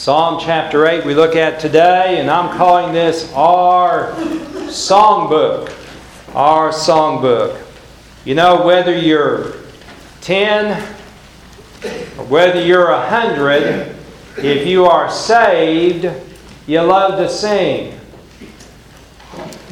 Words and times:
Psalm 0.00 0.40
chapter 0.40 0.86
8 0.86 1.04
we 1.04 1.14
look 1.14 1.36
at 1.36 1.60
today, 1.60 2.20
and 2.20 2.30
I'm 2.30 2.56
calling 2.56 2.94
this 2.94 3.30
our 3.34 4.12
songbook. 4.70 5.70
Our 6.34 6.70
songbook. 6.70 7.62
You 8.24 8.34
know, 8.34 8.64
whether 8.64 8.96
you're 8.96 9.56
10 10.22 10.70
or 12.16 12.24
whether 12.24 12.64
you're 12.64 12.90
100, 12.90 13.94
if 14.38 14.66
you 14.66 14.86
are 14.86 15.10
saved, 15.10 16.08
you 16.66 16.80
love 16.80 17.18
to 17.18 17.28
sing. 17.28 18.00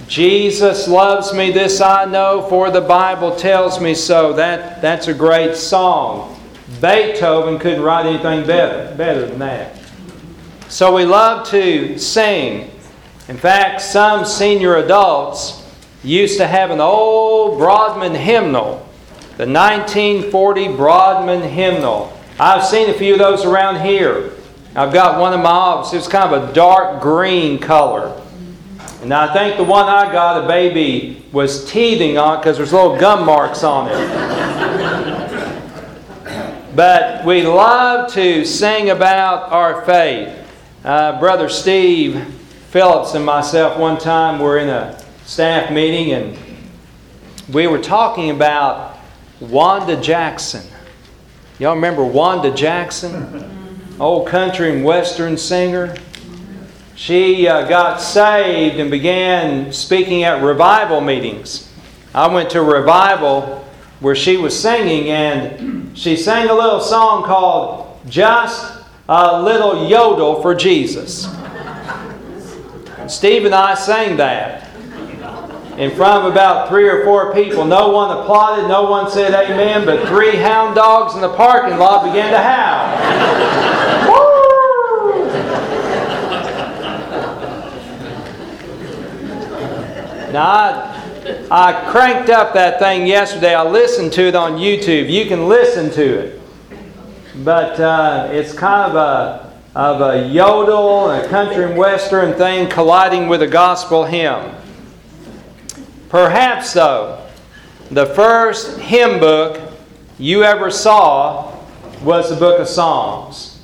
Jesus 0.07 0.87
loves 0.89 1.33
me, 1.33 1.53
this 1.53 1.81
I 1.81 2.05
know, 2.05 2.47
for 2.51 2.71
the 2.71 2.83
Bible 2.83 3.35
tells 3.35 3.81
me 3.81 3.95
so. 3.95 4.35
That, 4.35 4.83
that's 4.83 5.09
a 5.09 5.15
great 5.15 5.57
song. 5.57 6.39
Beethoven 6.83 7.59
couldn't 7.59 7.81
write 7.81 8.05
anything 8.05 8.47
better, 8.47 8.95
better 8.95 9.27
than 9.27 9.39
that. 9.39 9.78
So 10.69 10.95
we 10.95 11.07
love 11.07 11.49
to 11.49 11.99
sing. 11.99 12.71
In 13.27 13.39
fact, 13.39 13.81
some 13.81 14.27
senior 14.27 14.77
adults 14.77 15.67
used 16.05 16.37
to 16.39 16.47
have 16.47 16.71
an 16.71 16.79
old 16.79 17.57
Broadman 17.57 18.15
hymnal, 18.15 18.87
the 19.39 19.47
1940 19.47 20.77
Broadman 20.77 21.41
hymnal. 21.41 22.13
I've 22.39 22.67
seen 22.67 22.91
a 22.91 22.93
few 22.93 23.15
of 23.15 23.19
those 23.19 23.47
around 23.47 23.81
here. 23.81 24.33
I've 24.77 24.93
got 24.93 25.19
one 25.19 25.33
in 25.33 25.41
my 25.41 25.49
office. 25.49 25.95
It's 25.95 26.07
kind 26.07 26.35
of 26.35 26.51
a 26.51 26.53
dark 26.53 27.01
green 27.01 27.59
color. 27.59 28.21
And 29.01 29.15
I 29.15 29.33
think 29.33 29.57
the 29.57 29.65
one 29.65 29.87
I 29.87 30.13
got, 30.13 30.45
a 30.45 30.47
baby 30.47 31.25
was 31.33 31.65
teething 31.71 32.19
on 32.19 32.41
because 32.41 32.59
there's 32.59 32.75
little 32.75 32.99
gum 32.99 33.25
marks 33.25 33.65
on 33.65 33.89
it. 33.91 33.97
but 36.77 37.25
we 37.25 37.41
love 37.43 38.13
to 38.13 38.45
sing 38.45 38.91
about 38.91 39.51
our 39.51 39.83
faith. 39.87 40.35
Uh, 40.85 41.19
Brother 41.19 41.49
Steve 41.49 42.25
Phillips 42.71 43.15
and 43.15 43.25
myself, 43.25 43.79
one 43.79 43.99
time, 43.99 44.39
were 44.39 44.59
in 44.59 44.69
a 44.69 45.03
staff 45.25 45.71
meeting 45.71 46.13
and 46.13 46.39
we 47.53 47.67
were 47.67 47.79
talking 47.79 48.31
about 48.31 48.99
Wanda 49.41 50.01
Jackson. 50.01 50.67
Y'all 51.59 51.75
remember 51.75 52.05
Wanda 52.05 52.51
Jackson? 52.51 53.97
Old 53.99 54.29
country 54.29 54.73
and 54.73 54.85
western 54.85 55.37
singer 55.37 55.97
she 56.99 57.47
uh, 57.47 57.69
got 57.69 58.01
saved 58.01 58.81
and 58.81 58.91
began 58.91 59.73
speaking 59.73 60.25
at 60.25 60.43
revival 60.43 61.01
meetings. 61.01 61.73
I 62.13 62.27
went 62.27 62.51
to 62.51 62.59
a 62.59 62.65
revival 62.65 63.65
where 64.01 64.17
she 64.17 64.37
was 64.37 64.59
singing, 64.59 65.09
and 65.09 65.97
she 65.97 66.17
sang 66.17 66.49
a 66.49 66.55
little 66.55 66.81
song 66.81 67.23
called 67.23 68.01
Just 68.09 68.78
a 69.09 69.43
Little 69.43 69.89
Yodel 69.89 70.43
for 70.43 70.55
Jesus. 70.55 71.29
Steve 73.07 73.47
and 73.47 73.55
I 73.55 73.75
sang 73.75 74.19
that 74.19 74.69
in 75.79 75.91
front 75.93 76.27
of 76.27 76.33
about 76.33 76.69
three 76.69 76.89
or 76.89 77.05
four 77.05 77.33
people. 77.33 77.65
No 77.65 77.89
one 77.89 78.15
applauded, 78.19 78.69
no 78.69 78.91
one 78.91 79.11
said 79.11 79.33
amen, 79.33 79.87
but 79.87 80.07
three 80.09 80.37
hound 80.37 80.75
dogs 80.75 81.15
in 81.15 81.23
the 81.23 81.35
parking 81.35 81.79
lot 81.79 82.05
began 82.05 82.33
to 82.33 82.39
howl. 82.39 82.99
Now, 90.31 90.51
I, 90.51 91.49
I 91.51 91.91
cranked 91.91 92.29
up 92.29 92.53
that 92.53 92.79
thing 92.79 93.07
yesterday. 93.07 93.55
I 93.55 93.67
listened 93.67 94.13
to 94.13 94.25
it 94.25 94.35
on 94.35 94.59
YouTube. 94.59 95.11
You 95.11 95.25
can 95.25 95.49
listen 95.49 95.91
to 95.93 96.19
it. 96.19 96.38
But 97.45 97.79
uh, 97.79 98.29
it's 98.33 98.53
kind 98.53 98.91
of 98.91 98.97
a, 98.97 99.53
of 99.79 100.01
a 100.01 100.27
yodel, 100.27 101.11
a 101.11 101.29
country 101.29 101.65
and 101.65 101.77
western 101.77 102.35
thing 102.35 102.69
colliding 102.69 103.29
with 103.29 103.43
a 103.43 103.47
gospel 103.47 104.05
hymn. 104.05 104.55
Perhaps, 106.09 106.73
though, 106.73 107.25
the 107.93 108.07
first 108.07 108.79
hymn 108.81 109.21
book 109.21 109.61
you 110.19 110.43
ever 110.43 110.69
saw 110.69 111.57
was 112.03 112.29
the 112.29 112.37
book 112.37 112.59
of 112.59 112.67
Psalms. 112.67 113.63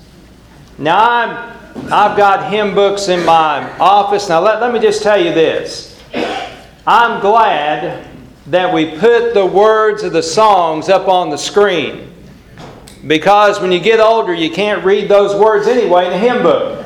Now, 0.78 1.10
I'm, 1.10 1.93
I've 1.93 2.16
got 2.16 2.53
hymn 2.53 2.77
books 2.77 3.09
in 3.09 3.25
my 3.27 3.77
office. 3.78 4.28
Now, 4.28 4.41
let, 4.41 4.60
let 4.60 4.72
me 4.72 4.78
just 4.78 5.03
tell 5.03 5.21
you 5.21 5.32
this. 5.32 6.00
I'm 6.87 7.21
glad 7.21 8.06
that 8.47 8.72
we 8.72 8.97
put 8.98 9.34
the 9.34 9.44
words 9.44 10.04
of 10.04 10.12
the 10.12 10.22
songs 10.22 10.88
up 10.88 11.09
on 11.09 11.31
the 11.31 11.38
screen. 11.38 12.13
Because 13.06 13.60
when 13.60 13.70
you 13.70 13.81
get 13.81 14.00
older, 14.00 14.32
you 14.32 14.50
can't 14.50 14.84
read 14.84 15.09
those 15.09 15.38
words 15.38 15.66
anyway 15.66 16.06
in 16.06 16.12
a 16.12 16.19
hymn 16.19 16.42
book. 16.42 16.84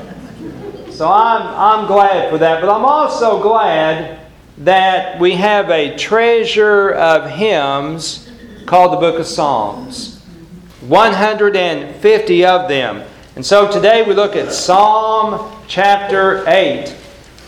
So 0.90 1.08
I'm, 1.10 1.42
I'm 1.42 1.86
glad 1.86 2.30
for 2.30 2.38
that. 2.38 2.60
But 2.60 2.70
I'm 2.70 2.84
also 2.84 3.40
glad 3.40 4.18
that 4.58 5.20
we 5.20 5.34
have 5.34 5.70
a 5.70 5.96
treasure 5.96 6.90
of 6.90 7.30
hymns 7.30 8.28
called 8.66 8.92
the 8.92 8.96
Book 8.96 9.20
of 9.20 9.26
Psalms 9.26 10.16
150 10.80 12.44
of 12.44 12.68
them. 12.68 13.02
And 13.36 13.44
so 13.44 13.70
today 13.70 14.02
we 14.02 14.14
look 14.14 14.36
at 14.36 14.52
Psalm 14.52 15.52
chapter 15.68 16.48
8. 16.48 16.96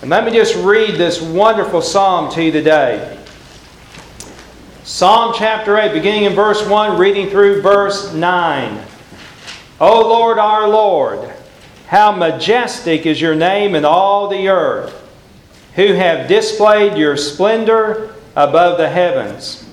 And 0.03 0.11
let 0.11 0.25
me 0.25 0.31
just 0.31 0.55
read 0.57 0.97
this 0.97 1.21
wonderful 1.21 1.83
psalm 1.83 2.33
to 2.33 2.43
you 2.43 2.53
today. 2.53 3.20
Psalm 4.91 5.33
chapter 5.37 5.79
8, 5.79 5.93
beginning 5.93 6.25
in 6.25 6.33
verse 6.35 6.67
1, 6.67 6.99
reading 6.99 7.31
through 7.31 7.63
verse 7.63 8.13
9. 8.13 8.85
O 9.81 10.01
Lord, 10.01 10.37
our 10.37 10.69
Lord, 10.69 11.33
how 11.87 12.11
majestic 12.11 13.07
is 13.07 13.21
your 13.21 13.37
name 13.37 13.77
in 13.77 13.85
all 13.85 14.27
the 14.27 14.49
earth, 14.49 14.93
who 15.77 15.93
have 15.93 16.27
displayed 16.27 16.99
your 16.99 17.17
splendor 17.17 18.17
above 18.35 18.79
the 18.79 18.89
heavens. 18.89 19.65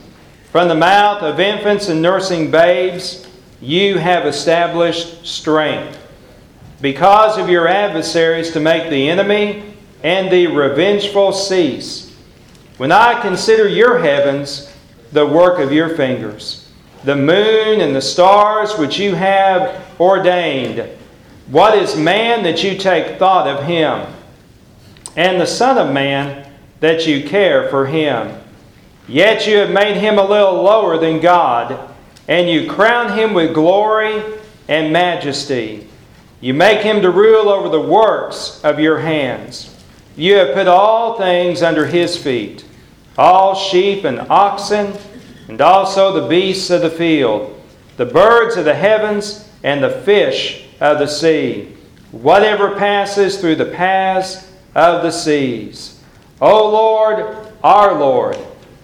From 0.51 0.67
the 0.67 0.75
mouth 0.75 1.23
of 1.23 1.39
infants 1.39 1.89
and 1.89 1.99
nursing 1.99 2.51
babes, 2.51 3.25
you 3.59 3.97
have 3.97 4.27
established 4.27 5.25
strength. 5.25 5.97
Because 6.79 7.39
of 7.39 7.49
your 7.49 7.67
adversaries 7.67 8.51
to 8.51 8.59
make 8.59 8.91
the 8.91 9.09
enemy 9.09 9.73
and 10.03 10.31
the 10.31 10.45
revengeful 10.45 11.33
cease. 11.33 12.15
When 12.77 12.91
I 12.91 13.19
consider 13.19 13.67
your 13.67 13.97
heavens, 13.97 14.66
the 15.11 15.25
work 15.25 15.59
of 15.59 15.71
your 15.71 15.95
fingers, 15.95 16.69
the 17.03 17.15
moon 17.15 17.81
and 17.81 17.95
the 17.95 18.01
stars 18.01 18.77
which 18.77 18.99
you 18.99 19.15
have 19.15 19.85
ordained, 19.99 20.87
what 21.47 21.77
is 21.77 21.95
man 21.95 22.43
that 22.43 22.63
you 22.63 22.77
take 22.77 23.17
thought 23.17 23.47
of 23.47 23.65
him, 23.65 24.13
and 25.15 25.39
the 25.39 25.47
Son 25.47 25.77
of 25.77 25.93
Man 25.93 26.51
that 26.81 27.07
you 27.07 27.27
care 27.27 27.69
for 27.69 27.85
him? 27.85 28.37
Yet 29.07 29.47
you 29.47 29.57
have 29.57 29.71
made 29.71 29.95
him 29.95 30.19
a 30.19 30.27
little 30.27 30.61
lower 30.61 30.97
than 30.97 31.21
God, 31.21 31.89
and 32.27 32.49
you 32.49 32.69
crown 32.69 33.17
him 33.17 33.33
with 33.33 33.53
glory 33.53 34.21
and 34.67 34.91
majesty. 34.91 35.87
You 36.41 36.53
make 36.53 36.81
him 36.81 37.01
to 37.01 37.09
rule 37.09 37.49
over 37.49 37.69
the 37.69 37.79
works 37.79 38.61
of 38.63 38.79
your 38.79 38.99
hands. 38.99 39.73
You 40.17 40.35
have 40.35 40.53
put 40.53 40.67
all 40.67 41.17
things 41.17 41.61
under 41.61 41.85
his 41.85 42.17
feet 42.17 42.65
all 43.17 43.55
sheep 43.55 44.03
and 44.03 44.19
oxen, 44.29 44.93
and 45.47 45.59
also 45.61 46.13
the 46.13 46.27
beasts 46.27 46.69
of 46.69 46.81
the 46.81 46.89
field, 46.89 47.59
the 47.97 48.05
birds 48.05 48.57
of 48.57 48.65
the 48.65 48.75
heavens, 48.75 49.49
and 49.63 49.83
the 49.83 49.89
fish 49.89 50.65
of 50.79 50.99
the 50.99 51.07
sea, 51.07 51.75
whatever 52.11 52.75
passes 52.75 53.39
through 53.39 53.55
the 53.55 53.65
paths 53.65 54.49
of 54.75 55.01
the 55.01 55.11
seas. 55.11 55.99
O 56.39 56.69
Lord, 56.69 57.51
our 57.63 57.97
Lord, 57.97 58.37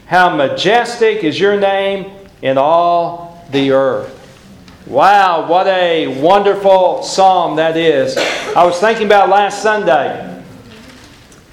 how 0.07 0.35
majestic 0.35 1.23
is 1.23 1.39
your 1.39 1.59
name 1.59 2.11
in 2.41 2.57
all 2.57 3.45
the 3.51 3.71
earth. 3.71 4.19
Wow, 4.87 5.47
what 5.47 5.67
a 5.67 6.19
wonderful 6.21 7.03
psalm 7.03 7.55
that 7.55 7.77
is. 7.77 8.17
I 8.17 8.65
was 8.65 8.79
thinking 8.79 9.05
about 9.05 9.29
last 9.29 9.61
Sunday. 9.61 10.43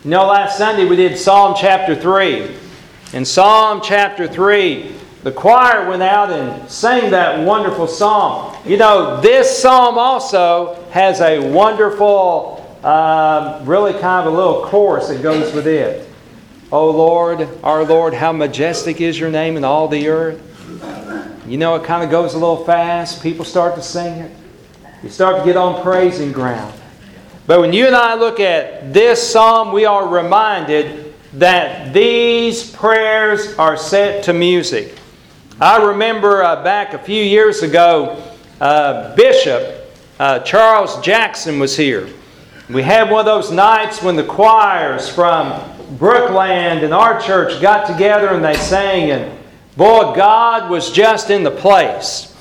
You 0.03 0.11
know, 0.11 0.27
last 0.27 0.59
Sunday 0.59 0.87
we 0.87 0.97
did 0.97 1.17
Psalm 1.17 1.55
chapter 1.57 1.95
3. 1.95 2.57
In 3.13 3.25
Psalm 3.25 3.81
chapter 3.83 4.29
3, 4.29 4.95
the 5.25 5.33
choir 5.33 5.89
went 5.89 6.01
out 6.01 6.31
and 6.31 6.71
sang 6.71 7.11
that 7.11 7.45
wonderful 7.45 7.89
psalm. 7.89 8.57
You 8.65 8.77
know, 8.77 9.21
this 9.21 9.59
psalm 9.61 9.99
also 9.99 10.81
has 10.93 11.21
a 11.21 11.41
wonderful, 11.41 12.79
uh, 12.85 13.63
really 13.65 13.95
kind 13.95 14.29
of 14.29 14.33
a 14.33 14.37
little 14.37 14.65
chorus 14.67 15.09
that 15.09 15.25
goes 15.25 15.53
with 15.53 15.67
it. 15.67 16.09
O 16.71 16.89
Lord, 16.89 17.49
our 17.65 17.83
Lord, 17.83 18.15
how 18.15 18.31
majestic 18.31 19.01
is 19.01 19.19
your 19.19 19.31
name 19.31 19.57
in 19.57 19.65
all 19.65 19.89
the 19.89 20.07
earth. 20.07 20.41
You 21.49 21.59
know, 21.59 21.75
it 21.75 21.83
kind 21.83 22.05
of 22.05 22.11
goes 22.11 22.35
a 22.35 22.39
little 22.39 22.65
fast. 22.65 23.25
People 23.25 23.45
start 23.45 23.75
to 23.75 23.83
sing 23.83 24.21
it. 24.21 24.31
You 25.03 25.09
start 25.09 25.39
to 25.39 25.45
get 25.45 25.57
on 25.57 25.83
praising 25.83 26.31
ground. 26.31 26.81
But 27.49 27.59
when 27.59 27.73
you 27.73 27.89
and 27.89 27.97
I 27.97 28.15
look 28.15 28.39
at 28.39 28.95
this 28.95 29.33
psalm, 29.33 29.73
we 29.73 29.85
are 29.85 30.07
reminded 30.07 31.10
that 31.35 31.93
these 31.93 32.71
prayers 32.71 33.55
are 33.57 33.77
set 33.77 34.25
to 34.25 34.33
music. 34.33 34.97
I 35.61 35.83
remember 35.83 36.43
uh, 36.43 36.65
back 36.65 36.95
a 36.95 36.99
few 36.99 37.23
years 37.23 37.63
ago, 37.63 38.23
uh, 38.61 39.15
Bishop 39.15 39.81
uh, 40.19 40.39
Charles 40.41 41.01
Jackson 41.01 41.59
was 41.59 41.77
here. 41.77 42.09
We 42.69 42.83
had 42.83 43.11
one 43.11 43.21
of 43.21 43.27
those 43.27 43.51
nights 43.51 44.03
when 44.03 44.17
the 44.17 44.25
choirs 44.25 45.09
from 45.09 45.53
Brookland 45.97 46.85
and 46.85 46.93
our 46.93 47.21
church 47.21 47.61
got 47.61 47.87
together 47.87 48.29
and 48.29 48.45
they 48.45 48.55
sang, 48.55 49.11
and 49.11 49.39
boy, 49.77 50.15
God 50.15 50.71
was 50.71 50.93
just 50.93 51.31
in 51.31 51.43
the 51.43 51.51
place. 51.51 52.37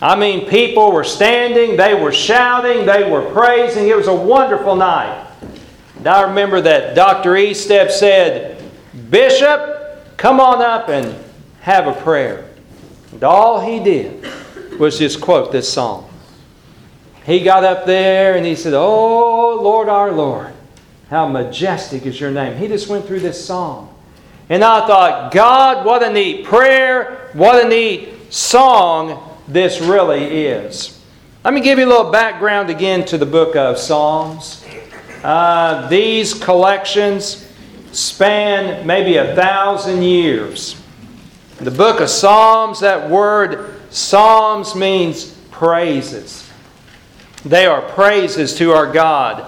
I 0.00 0.16
mean, 0.16 0.48
people 0.48 0.90
were 0.90 1.04
standing, 1.04 1.76
they 1.76 1.94
were 1.94 2.12
shouting, 2.12 2.86
they 2.86 3.08
were 3.08 3.30
praising. 3.30 3.88
It 3.88 3.96
was 3.96 4.08
a 4.08 4.14
wonderful 4.14 4.74
night. 4.74 5.31
And 6.02 6.08
I 6.08 6.22
remember 6.22 6.60
that 6.62 6.96
Dr. 6.96 7.34
Estep 7.34 7.88
said, 7.92 8.60
Bishop, 9.08 10.16
come 10.16 10.40
on 10.40 10.60
up 10.60 10.88
and 10.88 11.16
have 11.60 11.86
a 11.86 11.92
prayer. 11.92 12.50
And 13.12 13.22
all 13.22 13.60
he 13.60 13.78
did 13.78 14.26
was 14.80 14.98
just 14.98 15.20
quote 15.20 15.52
this 15.52 15.72
song. 15.72 16.10
He 17.24 17.44
got 17.44 17.62
up 17.62 17.86
there 17.86 18.36
and 18.36 18.44
he 18.44 18.56
said, 18.56 18.74
Oh, 18.74 19.60
Lord 19.62 19.88
our 19.88 20.10
Lord, 20.10 20.52
how 21.08 21.28
majestic 21.28 22.04
is 22.04 22.18
your 22.18 22.32
name. 22.32 22.56
He 22.56 22.66
just 22.66 22.88
went 22.88 23.06
through 23.06 23.20
this 23.20 23.46
song. 23.46 23.96
And 24.48 24.64
I 24.64 24.84
thought, 24.88 25.32
God, 25.32 25.86
what 25.86 26.02
a 26.02 26.12
neat 26.12 26.46
prayer, 26.46 27.30
what 27.32 27.64
a 27.64 27.68
neat 27.68 28.32
song 28.32 29.38
this 29.46 29.80
really 29.80 30.46
is. 30.46 31.00
Let 31.44 31.54
me 31.54 31.60
give 31.60 31.78
you 31.78 31.86
a 31.86 31.90
little 31.90 32.10
background 32.10 32.70
again 32.70 33.04
to 33.04 33.18
the 33.18 33.24
book 33.24 33.54
of 33.54 33.78
Psalms. 33.78 34.64
Uh, 35.22 35.88
these 35.88 36.34
collections 36.34 37.48
span 37.92 38.86
maybe 38.86 39.16
a 39.16 39.34
thousand 39.36 40.02
years. 40.02 40.80
The 41.58 41.70
book 41.70 42.00
of 42.00 42.08
Psalms, 42.08 42.80
that 42.80 43.08
word 43.08 43.80
Psalms 43.90 44.74
means 44.74 45.32
praises. 45.50 46.50
They 47.44 47.66
are 47.66 47.82
praises 47.82 48.54
to 48.56 48.72
our 48.72 48.90
God. 48.90 49.46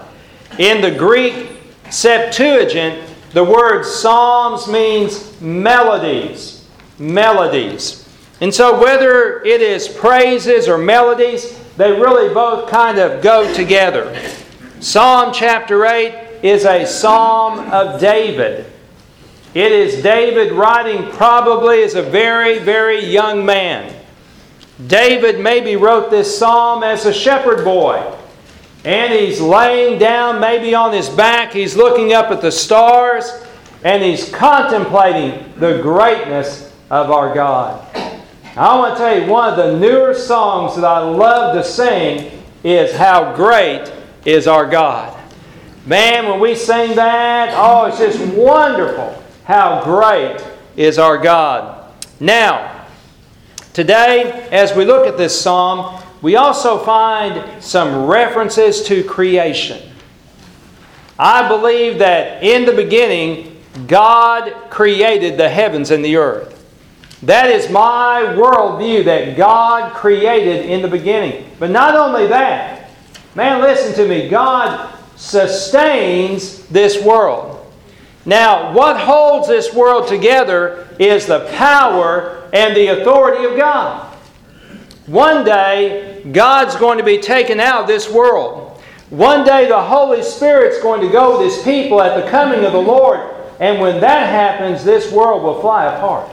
In 0.59 0.81
the 0.81 0.93
Greek 0.93 1.61
Septuagint, 1.91 3.11
the 3.33 3.43
word 3.43 3.85
Psalms 3.85 4.69
means 4.69 5.41
melodies. 5.41 6.69
Melodies. 6.99 8.09
And 8.41 8.55
so, 8.55 8.81
whether 8.81 9.43
it 9.43 9.61
is 9.61 9.89
praises 9.89 10.69
or 10.69 10.79
melodies, 10.79 11.59
they 11.77 11.91
really 11.91 12.33
both 12.33 12.71
kind 12.71 12.99
of 12.99 13.23
go 13.23 13.53
together. 13.55 14.17
Psalm 14.85 15.33
chapter 15.33 15.87
8 15.87 16.41
is 16.43 16.67
a 16.67 16.85
psalm 16.85 17.73
of 17.73 17.99
David. 17.99 18.71
It 19.55 19.73
is 19.73 20.03
David 20.03 20.53
writing 20.53 21.11
probably 21.13 21.83
as 21.83 21.95
a 21.95 22.03
very, 22.03 22.59
very 22.59 23.03
young 23.03 23.47
man. 23.47 23.99
David 24.87 25.41
maybe 25.41 25.77
wrote 25.77 26.11
this 26.11 26.39
psalm 26.39 26.83
as 26.83 27.07
a 27.07 27.15
shepherd 27.15 27.65
boy. 27.65 28.15
And 28.85 29.11
he's 29.11 29.41
laying 29.41 29.99
down, 29.99 30.39
maybe 30.39 30.75
on 30.75 30.93
his 30.93 31.09
back, 31.09 31.55
he's 31.55 31.75
looking 31.75 32.13
up 32.13 32.31
at 32.31 32.43
the 32.43 32.53
stars, 32.53 33.43
and 33.85 34.03
he's 34.03 34.29
contemplating 34.29 35.51
the 35.57 35.81
greatness 35.81 36.75
of 36.91 37.11
our 37.11 37.35
God. 37.35 37.83
I 38.55 38.77
want 38.77 38.99
to 38.99 38.99
tell 38.99 39.19
you, 39.19 39.31
one 39.31 39.49
of 39.49 39.57
the 39.57 39.79
newer 39.79 40.13
songs 40.13 40.77
that 40.77 40.85
I 40.85 40.99
love 40.99 41.55
to 41.57 41.65
sing 41.65 42.43
is 42.63 42.95
How 42.95 43.35
Great 43.35 43.91
is 44.25 44.47
Our 44.47 44.67
God. 44.67 45.21
Man, 45.87 46.31
when 46.31 46.41
we 46.41 46.55
sing 46.55 46.97
that, 46.97 47.53
oh, 47.55 47.85
it's 47.87 47.99
just 47.99 48.19
wonderful. 48.35 49.23
How 49.45 49.85
great 49.85 50.43
is 50.77 50.99
our 50.99 51.19
God. 51.19 51.93
Now, 52.19 52.87
today, 53.75 54.49
as 54.51 54.75
we 54.75 54.87
look 54.87 55.07
at 55.07 55.19
this 55.19 55.39
psalm, 55.39 56.03
we 56.23 56.37
also 56.37 56.79
find 56.79 57.63
some 57.63 58.07
references 58.07 58.83
to 58.85 59.05
creation. 59.05 59.91
I 61.19 61.47
believe 61.47 61.99
that 61.99 62.43
in 62.43 62.65
the 62.65 62.73
beginning, 62.73 63.63
God 63.87 64.71
created 64.71 65.37
the 65.37 65.51
heavens 65.51 65.91
and 65.91 66.03
the 66.03 66.17
earth. 66.17 66.53
That 67.23 67.51
is 67.51 67.71
my 67.71 68.35
worldview 68.37 69.05
that 69.05 69.37
God 69.37 69.93
created 69.93 70.65
in 70.65 70.81
the 70.81 70.89
beginning. 70.89 71.51
But 71.59 71.71
not 71.71 71.95
only 71.95 72.27
that, 72.29 72.84
man, 73.35 73.61
listen 73.61 73.95
to 73.95 74.09
me. 74.09 74.29
God 74.29 74.99
sustains 75.17 76.67
this 76.67 77.03
world. 77.03 77.61
Now, 78.27 78.73
what 78.73 78.99
holds 78.99 79.49
this 79.49 79.73
world 79.73 80.09
together 80.09 80.89
is 80.99 81.27
the 81.27 81.51
power 81.57 82.49
and 82.53 82.75
the 82.75 83.01
authority 83.01 83.45
of 83.45 83.57
God. 83.57 84.17
One 85.07 85.45
day, 85.45 86.23
God's 86.33 86.77
going 86.77 86.97
to 86.99 87.05
be 87.05 87.19
taken 87.19 87.61
out 87.61 87.83
of 87.83 87.87
this 87.87 88.09
world. 88.09 88.81
One 89.11 89.45
day, 89.45 89.69
the 89.69 89.83
Holy 89.83 90.23
Spirit's 90.23 90.81
going 90.81 91.03
to 91.03 91.13
go 91.13 91.39
with 91.39 91.53
His 91.53 91.63
people 91.63 92.01
at 92.01 92.23
the 92.23 92.31
coming 92.31 92.65
of 92.65 92.73
the 92.73 92.81
Lord. 92.81 93.21
And 93.61 93.81
when 93.81 94.01
that 94.01 94.29
happens, 94.29 94.83
this 94.83 95.13
world 95.13 95.43
will 95.43 95.61
fly 95.61 95.95
apart. 95.95 96.31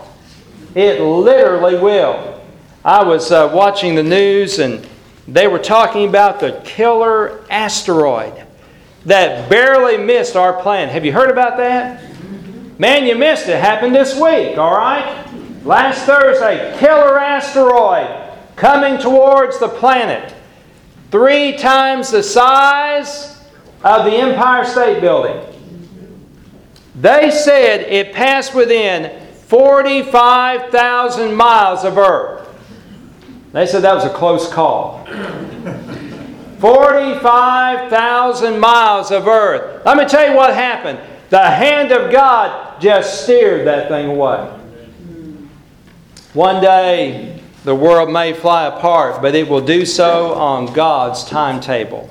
It 0.73 1.01
literally 1.01 1.75
will. 1.75 2.41
I 2.83 3.03
was 3.03 3.31
uh, 3.31 3.51
watching 3.53 3.95
the 3.95 4.03
news 4.03 4.57
and 4.59 4.87
they 5.33 5.47
were 5.47 5.59
talking 5.59 6.09
about 6.09 6.39
the 6.39 6.61
killer 6.65 7.45
asteroid 7.49 8.45
that 9.05 9.49
barely 9.49 9.97
missed 9.97 10.35
our 10.35 10.61
planet. 10.61 10.93
Have 10.93 11.05
you 11.05 11.13
heard 11.13 11.31
about 11.31 11.57
that? 11.57 12.03
Man, 12.77 13.05
you 13.05 13.15
missed 13.15 13.47
it. 13.47 13.59
happened 13.59 13.95
this 13.95 14.13
week, 14.15 14.57
all 14.57 14.75
right? 14.75 15.25
Last 15.63 16.05
Thursday, 16.05 16.75
killer 16.79 17.17
asteroid 17.19 18.29
coming 18.55 18.99
towards 18.99 19.59
the 19.59 19.69
planet. 19.69 20.33
Three 21.11 21.57
times 21.57 22.11
the 22.11 22.23
size 22.23 23.41
of 23.83 24.05
the 24.05 24.11
Empire 24.11 24.65
State 24.65 25.01
Building. 25.01 25.45
They 26.95 27.31
said 27.31 27.81
it 27.81 28.13
passed 28.13 28.53
within 28.53 29.25
45,000 29.47 31.33
miles 31.33 31.83
of 31.83 31.97
Earth. 31.97 32.47
They 33.53 33.65
said 33.65 33.81
that 33.81 33.95
was 33.95 34.05
a 34.05 34.09
close 34.09 34.51
call. 34.51 35.05
45,000 36.59 38.59
miles 38.59 39.11
of 39.11 39.27
Earth. 39.27 39.85
Let 39.85 39.97
me 39.97 40.05
tell 40.05 40.29
you 40.29 40.35
what 40.35 40.53
happened. 40.53 40.99
The 41.29 41.43
hand 41.43 41.91
of 41.91 42.11
God 42.11 42.81
just 42.81 43.23
steered 43.23 43.65
that 43.67 43.87
thing 43.87 44.09
away. 44.09 44.47
One 46.33 46.61
day, 46.61 47.41
the 47.63 47.75
world 47.75 48.11
may 48.11 48.33
fly 48.33 48.67
apart, 48.67 49.21
but 49.21 49.35
it 49.35 49.47
will 49.47 49.61
do 49.61 49.85
so 49.85 50.33
on 50.33 50.73
God's 50.73 51.23
timetable. 51.25 52.09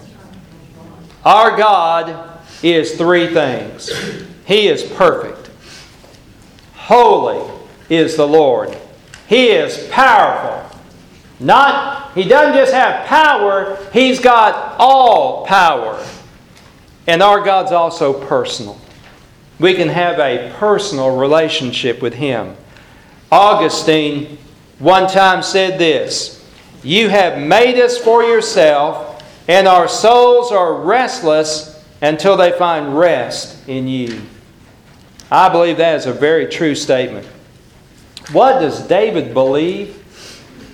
Our 1.25 1.56
God 1.56 2.38
is 2.62 2.96
three 2.96 3.32
things 3.32 3.91
He 4.46 4.69
is 4.69 4.82
perfect. 4.82 5.50
Holy 6.74 7.50
is 7.88 8.17
the 8.17 8.26
Lord. 8.26 8.76
He 9.26 9.48
is 9.48 9.88
powerful. 9.91 10.69
Not 11.41 12.13
he 12.15 12.25
doesn't 12.25 12.55
just 12.55 12.73
have 12.73 13.06
power, 13.06 13.79
he's 13.93 14.20
got 14.20 14.77
all 14.79 15.47
power. 15.47 16.05
And 17.06 17.23
our 17.23 17.41
God's 17.41 17.73
also 17.73 18.25
personal. 18.27 18.79
We 19.59 19.75
can 19.75 19.89
have 19.89 20.19
a 20.19 20.53
personal 20.59 21.17
relationship 21.17 22.03
with 22.03 22.15
him. 22.15 22.56
Augustine 23.32 24.39
one 24.79 25.09
time 25.09 25.43
said 25.43 25.79
this 25.79 26.44
You 26.82 27.09
have 27.09 27.39
made 27.39 27.79
us 27.81 27.99
for 27.99 28.23
yourself, 28.23 29.23
and 29.49 29.69
our 29.69 29.89
souls 29.89 30.51
are 30.53 30.75
restless 30.75 31.82
until 32.03 32.37
they 32.37 32.53
find 32.53 32.99
rest 32.99 33.69
in 33.69 33.87
you. 33.87 34.23
I 35.31 35.49
believe 35.49 35.77
that 35.77 35.97
is 35.97 36.06
a 36.06 36.13
very 36.13 36.47
true 36.47 36.75
statement. 36.75 37.27
What 38.32 38.61
does 38.61 38.87
David 38.87 39.35
believe? 39.35 39.99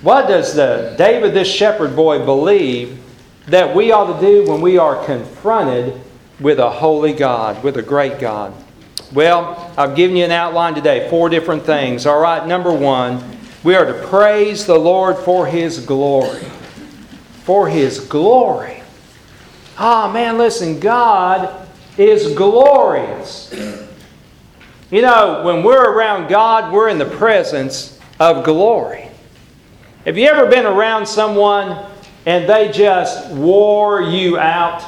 What 0.01 0.27
does 0.27 0.53
the 0.53 0.93
David, 0.97 1.33
this 1.33 1.47
shepherd 1.47 1.95
boy, 1.95 2.23
believe 2.23 3.03
that 3.47 3.75
we 3.75 3.91
ought 3.91 4.19
to 4.19 4.25
do 4.25 4.49
when 4.49 4.61
we 4.61 4.77
are 4.77 5.03
confronted 5.05 5.99
with 6.39 6.59
a 6.59 6.69
holy 6.69 7.13
God, 7.13 7.63
with 7.63 7.77
a 7.77 7.81
great 7.81 8.19
God? 8.19 8.53
Well, 9.11 9.73
I've 9.77 9.95
given 9.95 10.15
you 10.15 10.25
an 10.25 10.31
outline 10.31 10.75
today, 10.75 11.09
four 11.09 11.29
different 11.29 11.63
things. 11.63 12.05
All 12.05 12.19
right, 12.19 12.45
number 12.45 12.71
one, 12.71 13.23
we 13.63 13.73
are 13.73 13.85
to 13.85 14.07
praise 14.07 14.65
the 14.65 14.77
Lord 14.77 15.17
for 15.17 15.47
His 15.47 15.83
glory. 15.83 16.43
For 17.43 17.67
His 17.67 17.99
glory. 17.99 18.83
Ah, 19.77 20.09
oh, 20.09 20.13
man, 20.13 20.37
listen, 20.37 20.79
God 20.79 21.67
is 21.97 22.35
glorious. 22.35 23.53
You 24.91 25.01
know, 25.01 25.43
when 25.43 25.63
we're 25.63 25.91
around 25.91 26.29
God, 26.29 26.71
we're 26.71 26.89
in 26.89 26.97
the 26.97 27.05
presence 27.05 27.99
of 28.19 28.43
glory. 28.45 29.06
Have 30.07 30.17
you 30.17 30.25
ever 30.29 30.49
been 30.49 30.65
around 30.65 31.05
someone 31.05 31.85
and 32.25 32.47
they 32.47 32.71
just 32.71 33.29
wore 33.29 34.01
you 34.01 34.39
out? 34.39 34.81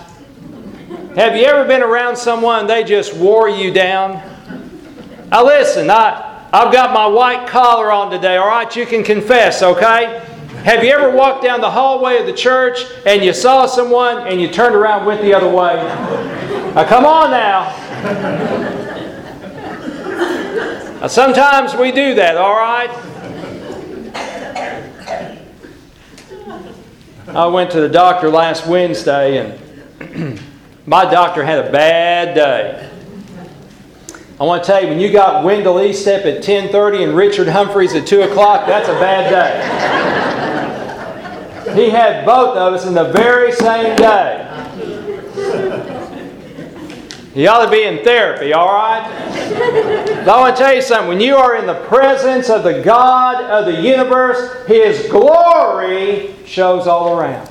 Have 1.18 1.36
you 1.36 1.44
ever 1.44 1.68
been 1.68 1.82
around 1.82 2.16
someone 2.16 2.68
they 2.68 2.86
just 2.86 3.14
wore 3.14 3.50
you 3.50 3.70
down? 3.74 4.14
Now, 5.30 5.44
listen, 5.44 5.90
I, 5.90 6.48
I've 6.54 6.72
got 6.72 6.94
my 6.94 7.06
white 7.06 7.50
collar 7.50 7.92
on 7.92 8.10
today, 8.10 8.38
all 8.38 8.48
right? 8.48 8.74
You 8.74 8.86
can 8.86 9.04
confess, 9.04 9.62
okay? 9.62 10.26
Have 10.64 10.86
you 10.86 10.92
ever 10.92 11.12
walked 11.12 11.44
down 11.44 11.60
the 11.60 11.70
hallway 11.70 12.18
of 12.22 12.26
the 12.26 12.32
church 12.32 12.86
and 13.06 13.22
you 13.22 13.34
saw 13.34 13.66
someone 13.66 14.26
and 14.26 14.40
you 14.40 14.48
turned 14.48 14.74
around 14.74 15.06
went 15.06 15.22
the 15.22 15.34
other 15.34 15.50
way? 15.50 15.76
Now, 16.76 16.88
come 16.88 17.06
on 17.06 17.32
now. 17.32 17.76
now. 21.02 21.08
Sometimes 21.08 21.76
we 21.76 21.92
do 21.92 22.16
that, 22.16 22.38
all 22.38 22.56
right? 22.56 23.09
I 27.36 27.46
went 27.46 27.70
to 27.72 27.80
the 27.80 27.90
doctor 27.90 28.28
last 28.28 28.66
Wednesday 28.66 29.38
and 29.38 30.40
my 30.88 31.04
doctor 31.04 31.44
had 31.44 31.64
a 31.64 31.72
bad 31.72 32.34
day. 32.34 32.90
I 34.40 34.44
want 34.44 34.64
to 34.64 34.68
tell 34.68 34.82
you, 34.82 34.88
when 34.88 35.00
you 35.00 35.12
got 35.12 35.44
Wendell 35.44 35.76
Estep 35.76 36.26
at 36.26 36.44
10.30 36.44 37.04
and 37.04 37.16
Richard 37.16 37.48
Humphreys 37.48 37.94
at 37.94 38.08
2 38.08 38.24
o'clock, 38.24 38.66
that's 38.66 38.90
a 38.90 38.94
bad 38.94 39.30
day. 41.66 41.76
he 41.76 41.92
had 41.92 42.26
both 42.26 42.58
of 42.58 42.74
us 42.74 42.88
in 42.88 42.96
the 42.96 43.12
very 43.12 43.52
same 43.52 43.96
day. 43.96 44.49
He 47.34 47.46
ought 47.48 47.66
to 47.66 47.72
be 47.72 47.84
in 47.84 48.04
therapy, 48.04 48.54
all 48.54 48.74
right? 48.74 49.04
But 50.26 50.30
I 50.30 50.40
want 50.40 50.56
to 50.56 50.62
tell 50.62 50.74
you 50.74 50.82
something. 50.82 51.08
When 51.08 51.22
you 51.22 51.36
are 51.36 51.56
in 51.56 51.68
the 51.68 51.82
presence 51.86 52.50
of 52.50 52.64
the 52.64 52.82
God 52.82 53.44
of 53.44 53.66
the 53.66 53.82
universe, 53.82 54.66
His 54.66 55.08
glory 55.10 56.36
shows 56.46 56.88
all 56.88 57.18
around. 57.20 57.50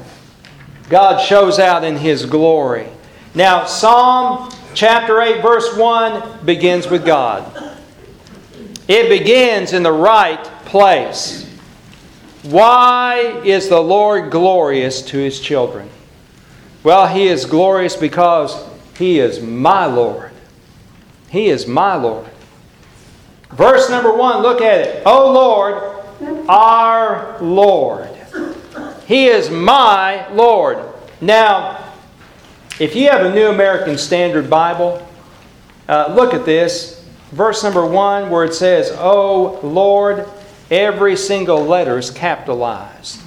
God 0.88 1.24
shows 1.24 1.58
out 1.58 1.84
in 1.84 1.96
His 1.96 2.26
glory. 2.26 2.88
Now, 3.34 3.66
Psalm 3.66 4.50
chapter 4.74 5.20
8, 5.20 5.42
verse 5.42 5.76
1 5.76 6.44
begins 6.44 6.88
with 6.88 7.06
God. 7.06 7.76
It 8.88 9.08
begins 9.08 9.72
in 9.72 9.82
the 9.82 9.92
right 9.92 10.42
place. 10.64 11.44
Why 12.42 13.40
is 13.44 13.68
the 13.68 13.80
Lord 13.80 14.30
glorious 14.30 15.02
to 15.02 15.18
his 15.18 15.40
children? 15.40 15.90
Well, 16.82 17.06
he 17.06 17.26
is 17.26 17.44
glorious 17.44 17.96
because 17.96 18.67
he 18.98 19.20
is 19.20 19.40
my 19.40 19.86
Lord. 19.86 20.32
He 21.28 21.48
is 21.48 21.66
my 21.66 21.94
Lord. 21.94 22.28
Verse 23.50 23.88
number 23.88 24.12
1, 24.12 24.42
look 24.42 24.60
at 24.60 24.80
it. 24.80 25.02
O 25.06 25.32
Lord, 25.32 26.04
our 26.48 27.38
Lord. 27.40 28.08
He 29.06 29.26
is 29.26 29.50
my 29.50 30.28
Lord. 30.32 30.78
Now, 31.20 31.92
if 32.78 32.94
you 32.94 33.08
have 33.08 33.24
a 33.24 33.34
New 33.34 33.48
American 33.48 33.96
Standard 33.98 34.50
Bible, 34.50 35.06
uh, 35.88 36.12
look 36.14 36.34
at 36.34 36.44
this. 36.44 37.04
Verse 37.32 37.62
number 37.62 37.84
one, 37.84 38.30
where 38.30 38.44
it 38.44 38.54
says, 38.54 38.90
Oh 38.94 39.58
Lord, 39.62 40.28
every 40.70 41.16
single 41.16 41.64
letter 41.64 41.98
is 41.98 42.10
capitalized. 42.10 43.20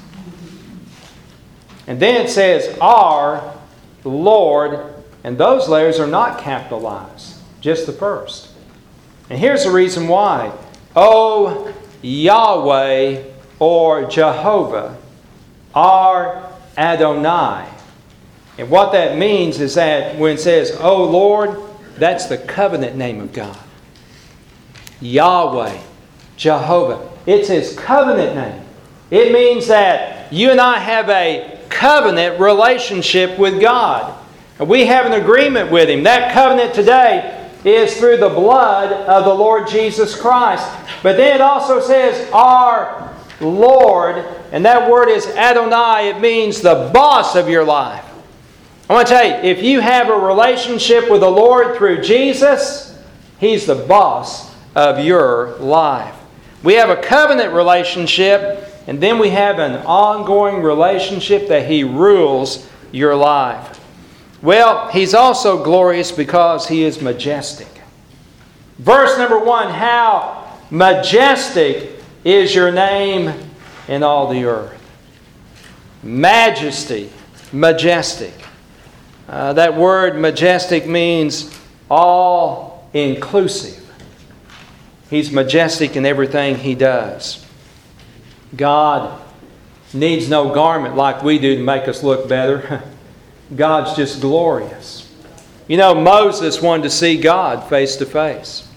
And 1.88 2.00
then 2.00 2.24
it 2.24 2.30
says, 2.30 2.78
Our 2.80 3.56
Lord, 4.04 4.91
and 5.24 5.38
those 5.38 5.70
letters 5.70 6.00
are 6.00 6.08
not 6.08 6.40
capitalized, 6.40 7.38
just 7.60 7.86
the 7.86 7.94
first. 7.94 8.50
And 9.30 9.40
here's 9.40 9.64
the 9.64 9.72
reason 9.72 10.08
why. 10.08 10.52
Oh 10.96 11.74
Yahweh 12.02 13.24
or 13.60 14.06
Jehovah, 14.06 14.98
our 15.76 16.52
Adonai. 16.78 17.68
And 18.58 18.70
what 18.70 18.92
that 18.92 19.18
means 19.18 19.60
is 19.60 19.76
that 19.76 20.18
when 20.18 20.36
it 20.36 20.40
says, 20.40 20.78
Oh 20.80 21.04
Lord, 21.06 21.62
that's 21.98 22.26
the 22.26 22.38
covenant 22.38 22.96
name 22.96 23.22
of 23.22 23.34
God. 23.34 23.58
Yahweh, 25.00 25.80
Jehovah. 26.38 27.10
It's 27.26 27.48
His 27.48 27.78
covenant 27.78 28.36
name. 28.36 28.64
It 29.12 29.32
means 29.32 29.68
that 29.68 30.32
you 30.34 30.52
and 30.52 30.62
I 30.62 30.80
have 30.80 31.10
a 31.10 31.60
covenant 31.70 32.40
relationship 32.40 33.38
with 33.38 33.62
God. 33.62 34.18
We 34.60 34.86
have 34.86 35.06
an 35.06 35.14
agreement 35.14 35.72
with 35.72 35.90
Him. 35.90 36.04
That 36.04 36.34
covenant 36.34 36.74
today 36.74 37.50
is 37.64 37.98
through 37.98 38.18
the 38.18 38.30
blood 38.30 38.92
of 38.92 39.26
the 39.26 39.34
Lord 39.34 39.68
Jesus 39.68 40.20
Christ. 40.20 40.68
But 41.04 41.18
then 41.18 41.36
it 41.36 41.42
also 41.42 41.80
says, 41.80 42.30
Our 42.32 43.16
Lord, 43.40 44.26
and 44.52 44.66
that 44.66 44.90
word 44.90 45.10
is 45.10 45.26
Adonai. 45.28 46.10
It 46.10 46.20
means 46.20 46.62
the 46.62 46.92
boss 46.94 47.36
of 47.36 47.50
your 47.50 47.64
life. 47.64 48.06
I 48.90 48.94
want 48.94 49.08
to 49.08 49.14
tell 49.14 49.26
you, 49.26 49.36
if 49.36 49.64
you 49.64 49.80
have 49.80 50.10
a 50.10 50.18
relationship 50.18 51.10
with 51.10 51.22
the 51.22 51.30
Lord 51.30 51.78
through 51.78 52.02
Jesus, 52.02 53.00
He's 53.40 53.66
the 53.66 53.76
boss 53.76 54.54
of 54.76 55.04
your 55.04 55.56
life. 55.58 56.16
We 56.64 56.74
have 56.76 56.90
a 56.90 57.02
covenant 57.02 57.54
relationship, 57.54 58.68
and 58.88 59.02
then 59.02 59.18
we 59.18 59.30
have 59.30 59.60
an 59.60 59.78
ongoing 59.86 60.62
relationship 60.62 61.48
that 61.48 61.68
He 61.70 61.84
rules 61.84 62.70
your 62.92 63.16
life. 63.16 63.81
Well, 64.42 64.90
He's 64.90 65.14
also 65.14 65.64
glorious 65.64 66.12
because 66.12 66.68
He 66.68 66.84
is 66.84 67.02
majestic. 67.02 67.68
Verse 68.78 69.18
number 69.18 69.38
one 69.38 69.72
How 69.72 70.58
majestic 70.72 71.92
is 72.24 72.54
your 72.56 72.72
name 72.72 73.34
in 73.88 74.04
all 74.04 74.28
the 74.28 74.46
earth? 74.46 74.78
Majesty, 76.04 77.12
majestic. 77.54 78.34
Uh, 79.28 79.54
that 79.54 79.76
word 79.76 80.20
majestic 80.20 80.88
means 80.88 81.58
all 81.90 82.90
inclusive. 82.94 83.78
He's 85.10 85.32
majestic 85.32 85.96
in 85.96 86.06
everything 86.06 86.56
he 86.56 86.74
does. 86.74 87.46
God 88.56 89.22
needs 89.94 90.30
no 90.30 90.54
garment 90.54 90.96
like 90.96 91.22
we 91.22 91.38
do 91.38 91.56
to 91.56 91.62
make 91.62 91.88
us 91.88 92.02
look 92.02 92.28
better. 92.28 92.84
God's 93.56 93.96
just 93.96 94.22
glorious. 94.22 95.10
You 95.68 95.78
know, 95.78 95.94
Moses 95.96 96.62
wanted 96.62 96.84
to 96.84 96.90
see 96.90 97.20
God 97.20 97.68
face 97.70 97.96
to 97.98 98.06
face. 98.06 98.68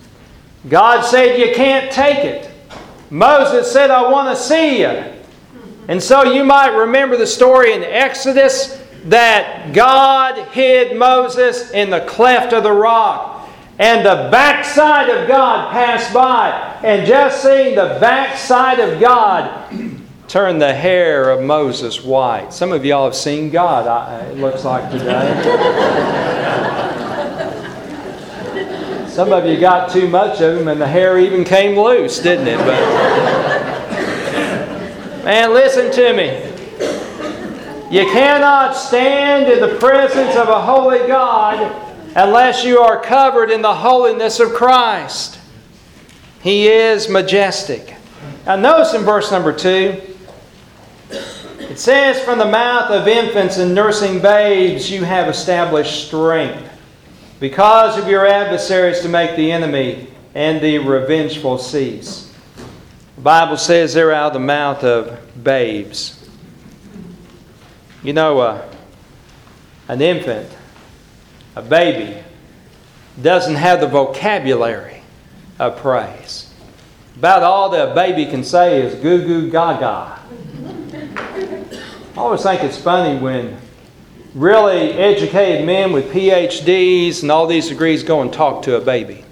God 0.68 1.02
said, 1.02 1.38
You 1.38 1.54
can't 1.54 1.90
take 1.92 2.24
it. 2.24 2.50
Moses 3.10 3.70
said, 3.72 3.90
I 3.90 4.10
want 4.10 4.36
to 4.36 4.42
see 4.42 4.80
you. 4.80 5.04
And 5.88 6.02
so 6.02 6.32
you 6.32 6.44
might 6.44 6.76
remember 6.76 7.16
the 7.16 7.26
story 7.26 7.72
in 7.72 7.82
Exodus 7.82 8.80
that 9.04 9.72
God 9.74 10.48
hid 10.48 10.96
Moses 10.96 11.70
in 11.72 11.90
the 11.90 12.00
cleft 12.00 12.52
of 12.52 12.62
the 12.62 12.72
rock. 12.72 13.48
And 13.78 14.06
the 14.06 14.28
backside 14.30 15.10
of 15.10 15.28
God 15.28 15.72
passed 15.72 16.14
by. 16.14 16.50
And 16.82 17.06
just 17.06 17.42
seeing 17.42 17.74
the 17.74 17.98
backside 18.00 18.78
of 18.78 19.00
God 19.00 19.93
turned 20.34 20.60
the 20.60 20.74
hair 20.74 21.30
of 21.30 21.40
Moses 21.40 22.02
white. 22.02 22.52
Some 22.52 22.72
of 22.72 22.84
y'all 22.84 23.04
have 23.04 23.14
seen 23.14 23.50
God, 23.50 23.86
uh, 23.86 24.24
it 24.24 24.36
looks 24.36 24.64
like 24.64 24.90
today. 24.90 25.32
Some 29.08 29.32
of 29.32 29.46
you 29.46 29.60
got 29.60 29.92
too 29.92 30.08
much 30.08 30.40
of 30.40 30.58
him 30.58 30.66
and 30.66 30.80
the 30.80 30.88
hair 30.88 31.20
even 31.20 31.44
came 31.44 31.78
loose, 31.78 32.18
didn't 32.18 32.48
it? 32.48 32.58
But 32.58 32.80
man, 35.24 35.54
listen 35.54 35.92
to 35.92 36.12
me. 36.12 36.42
You 37.96 38.10
cannot 38.10 38.72
stand 38.72 39.48
in 39.52 39.60
the 39.60 39.76
presence 39.78 40.34
of 40.34 40.48
a 40.48 40.60
holy 40.60 41.06
God 41.06 41.60
unless 42.16 42.64
you 42.64 42.80
are 42.80 43.00
covered 43.00 43.52
in 43.52 43.62
the 43.62 43.74
holiness 43.74 44.40
of 44.40 44.52
Christ. 44.52 45.38
He 46.42 46.66
is 46.66 47.08
majestic. 47.08 47.94
Now, 48.46 48.56
notice 48.56 48.94
in 48.94 49.02
verse 49.02 49.30
number 49.30 49.52
2, 49.52 50.13
it 51.74 51.80
says, 51.80 52.22
From 52.22 52.38
the 52.38 52.44
mouth 52.44 52.92
of 52.92 53.08
infants 53.08 53.58
and 53.58 53.74
nursing 53.74 54.22
babes 54.22 54.88
you 54.88 55.02
have 55.02 55.26
established 55.26 56.06
strength, 56.06 56.70
because 57.40 57.98
of 57.98 58.06
your 58.06 58.24
adversaries 58.24 59.00
to 59.00 59.08
make 59.08 59.34
the 59.34 59.50
enemy 59.50 60.06
and 60.36 60.60
the 60.60 60.78
revengeful 60.78 61.58
cease. 61.58 62.32
The 63.16 63.22
Bible 63.22 63.56
says 63.56 63.92
they're 63.92 64.12
out 64.12 64.28
of 64.28 64.32
the 64.34 64.38
mouth 64.38 64.84
of 64.84 65.18
babes. 65.42 66.28
You 68.04 68.12
know, 68.12 68.38
uh, 68.38 68.72
an 69.88 70.00
infant, 70.00 70.48
a 71.56 71.62
baby, 71.62 72.22
doesn't 73.20 73.56
have 73.56 73.80
the 73.80 73.88
vocabulary 73.88 75.02
of 75.58 75.76
praise. 75.78 76.54
About 77.16 77.42
all 77.42 77.70
that 77.70 77.90
a 77.90 77.94
baby 77.96 78.26
can 78.26 78.44
say 78.44 78.80
is 78.80 78.94
goo 78.94 79.26
goo 79.26 79.50
gaga. 79.50 80.20
I 82.14 82.18
always 82.18 82.44
think 82.44 82.62
it's 82.62 82.78
funny 82.78 83.18
when 83.18 83.56
really 84.36 84.92
educated 84.92 85.66
men 85.66 85.90
with 85.90 86.12
PhDs 86.12 87.22
and 87.22 87.30
all 87.32 87.48
these 87.48 87.68
degrees 87.68 88.04
go 88.04 88.22
and 88.22 88.32
talk 88.32 88.62
to 88.62 88.76
a 88.76 88.80
baby. 88.80 89.24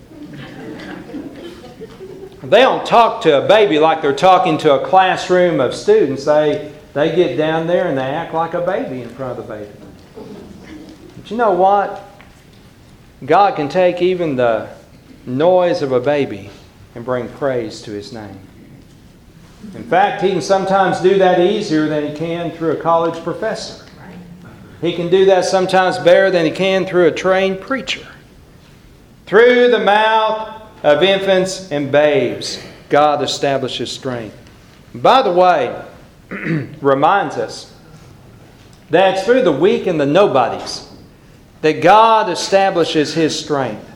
They 2.42 2.60
don't 2.60 2.84
talk 2.84 3.22
to 3.22 3.44
a 3.44 3.46
baby 3.46 3.78
like 3.78 4.02
they're 4.02 4.12
talking 4.12 4.58
to 4.58 4.82
a 4.82 4.84
classroom 4.84 5.60
of 5.60 5.76
students. 5.76 6.24
They 6.24 6.72
they 6.92 7.14
get 7.14 7.36
down 7.36 7.68
there 7.68 7.86
and 7.86 7.96
they 7.96 8.02
act 8.02 8.34
like 8.34 8.54
a 8.54 8.60
baby 8.60 9.02
in 9.02 9.08
front 9.10 9.38
of 9.38 9.46
the 9.46 9.54
baby. 9.54 9.70
But 11.16 11.30
you 11.30 11.36
know 11.36 11.52
what? 11.52 12.02
God 13.24 13.54
can 13.54 13.68
take 13.68 14.02
even 14.02 14.34
the 14.34 14.68
noise 15.24 15.82
of 15.82 15.92
a 15.92 16.00
baby 16.00 16.50
and 16.96 17.04
bring 17.04 17.28
praise 17.28 17.80
to 17.82 17.92
his 17.92 18.12
name. 18.12 18.40
In 19.74 19.84
fact, 19.84 20.22
he 20.22 20.30
can 20.30 20.42
sometimes 20.42 21.00
do 21.00 21.18
that 21.18 21.40
easier 21.40 21.88
than 21.88 22.06
he 22.06 22.16
can 22.16 22.50
through 22.50 22.72
a 22.72 22.76
college 22.76 23.22
professor. 23.24 23.84
He 24.80 24.92
can 24.94 25.08
do 25.08 25.24
that 25.26 25.44
sometimes 25.44 25.98
better 25.98 26.30
than 26.30 26.44
he 26.44 26.50
can 26.50 26.84
through 26.84 27.06
a 27.06 27.12
trained 27.12 27.60
preacher. 27.60 28.06
Through 29.26 29.70
the 29.70 29.78
mouth 29.78 30.60
of 30.82 31.02
infants 31.02 31.70
and 31.70 31.92
babes, 31.92 32.62
God 32.88 33.22
establishes 33.22 33.90
strength. 33.90 34.36
By 34.94 35.22
the 35.22 35.32
way, 35.32 35.84
reminds 36.80 37.36
us 37.36 37.72
that 38.90 39.16
it's 39.16 39.24
through 39.24 39.42
the 39.42 39.52
weak 39.52 39.86
and 39.86 40.00
the 40.00 40.06
nobodies 40.06 40.90
that 41.62 41.80
God 41.80 42.28
establishes 42.28 43.14
his 43.14 43.38
strength. 43.38 43.88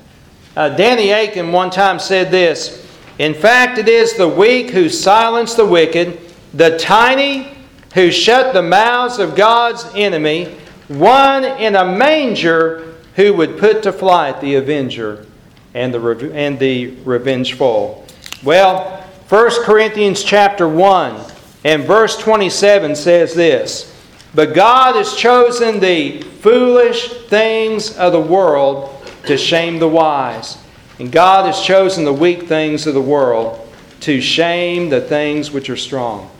Uh, 0.57 0.71
Danny 0.71 1.11
Akin 1.11 1.53
one 1.53 1.69
time 1.71 1.99
said 1.99 2.31
this 2.31 2.86
In 3.19 3.33
fact, 3.33 3.79
it 3.79 3.89
is 3.89 4.15
the 4.15 4.29
weak 4.29 4.71
who 4.71 4.89
silence 4.89 5.55
the 5.55 5.65
wicked, 5.65 6.19
the 6.53 6.79
tiny 6.79 7.57
who 7.95 8.11
shut 8.11 8.53
the 8.53 8.63
mouths 8.63 9.19
of 9.19 9.35
God's 9.35 9.87
enemy, 9.95 10.55
one 10.89 11.45
in 11.45 11.77
a 11.77 11.85
manger 11.85 12.95
who 13.15 13.33
would 13.33 13.59
put 13.59 13.83
to 13.85 13.93
flight 13.93 14.41
the 14.43 14.57
avenger 14.57 15.27
and 15.73 15.95
the, 15.95 16.33
and 16.35 16.59
the 16.59 16.89
revengeful. 17.05 18.07
Well, 18.45 19.03
1 19.29 19.65
Corinthians 19.65 20.23
chapter 20.23 20.69
1 20.69 21.21
and 21.65 21.85
verse 21.85 22.19
27 22.19 22.95
says 22.95 23.35
this 23.35 23.93
But 24.35 24.55
God 24.55 24.95
has 24.95 25.17
chosen 25.17 25.81
the 25.81 26.21
foolish 26.21 27.09
things 27.29 27.97
of 27.97 28.13
the 28.13 28.21
world 28.21 28.93
to 29.25 29.39
shame 29.39 29.79
the 29.79 29.89
wise. 29.89 30.59
And 30.99 31.13
God 31.13 31.47
has 31.47 31.61
chosen 31.61 32.05
the 32.05 32.13
weak 32.13 32.45
things 32.45 32.87
of 32.87 32.95
the 32.95 33.01
world 33.01 33.63
to 34.01 34.21
shame 34.21 34.89
the 34.89 35.01
things 35.01 35.51
which 35.51 35.69
are 35.69 35.77
strong. 35.77 36.31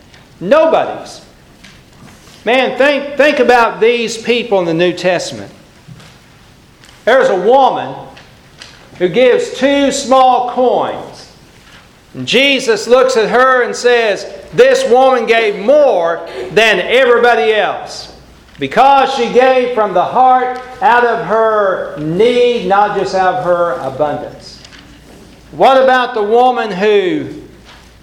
Nobody's. 0.41 1.25
Man, 2.45 2.79
think, 2.79 3.17
think 3.17 3.39
about 3.39 3.81
these 3.81 4.17
people 4.21 4.61
in 4.61 4.67
the 4.67 4.75
New 4.75 4.93
Testament. 4.93 5.53
There's 7.05 7.29
a 7.29 7.47
woman 7.47 8.09
who 8.99 9.09
gives 9.09 9.59
two 9.59 9.93
small 9.93 10.51
coins. 10.51 11.33
And 12.15 12.27
Jesus 12.27 12.87
looks 12.87 13.17
at 13.17 13.29
her 13.29 13.63
and 13.63 13.75
says, 13.75 14.25
This 14.53 14.89
woman 14.91 15.27
gave 15.27 15.65
more 15.65 16.27
than 16.51 16.79
everybody 16.81 17.53
else 17.53 18.17
because 18.59 19.13
she 19.15 19.33
gave 19.33 19.75
from 19.75 19.93
the 19.93 20.05
heart 20.05 20.61
out 20.83 21.05
of 21.05 21.27
her 21.27 21.97
need, 21.99 22.69
not 22.69 22.99
just 22.99 23.15
out 23.15 23.37
of 23.37 23.45
her 23.45 23.73
abundance. 23.75 24.63
What 25.53 25.83
about 25.83 26.15
the 26.15 26.23
woman 26.23 26.71
who 26.71 27.43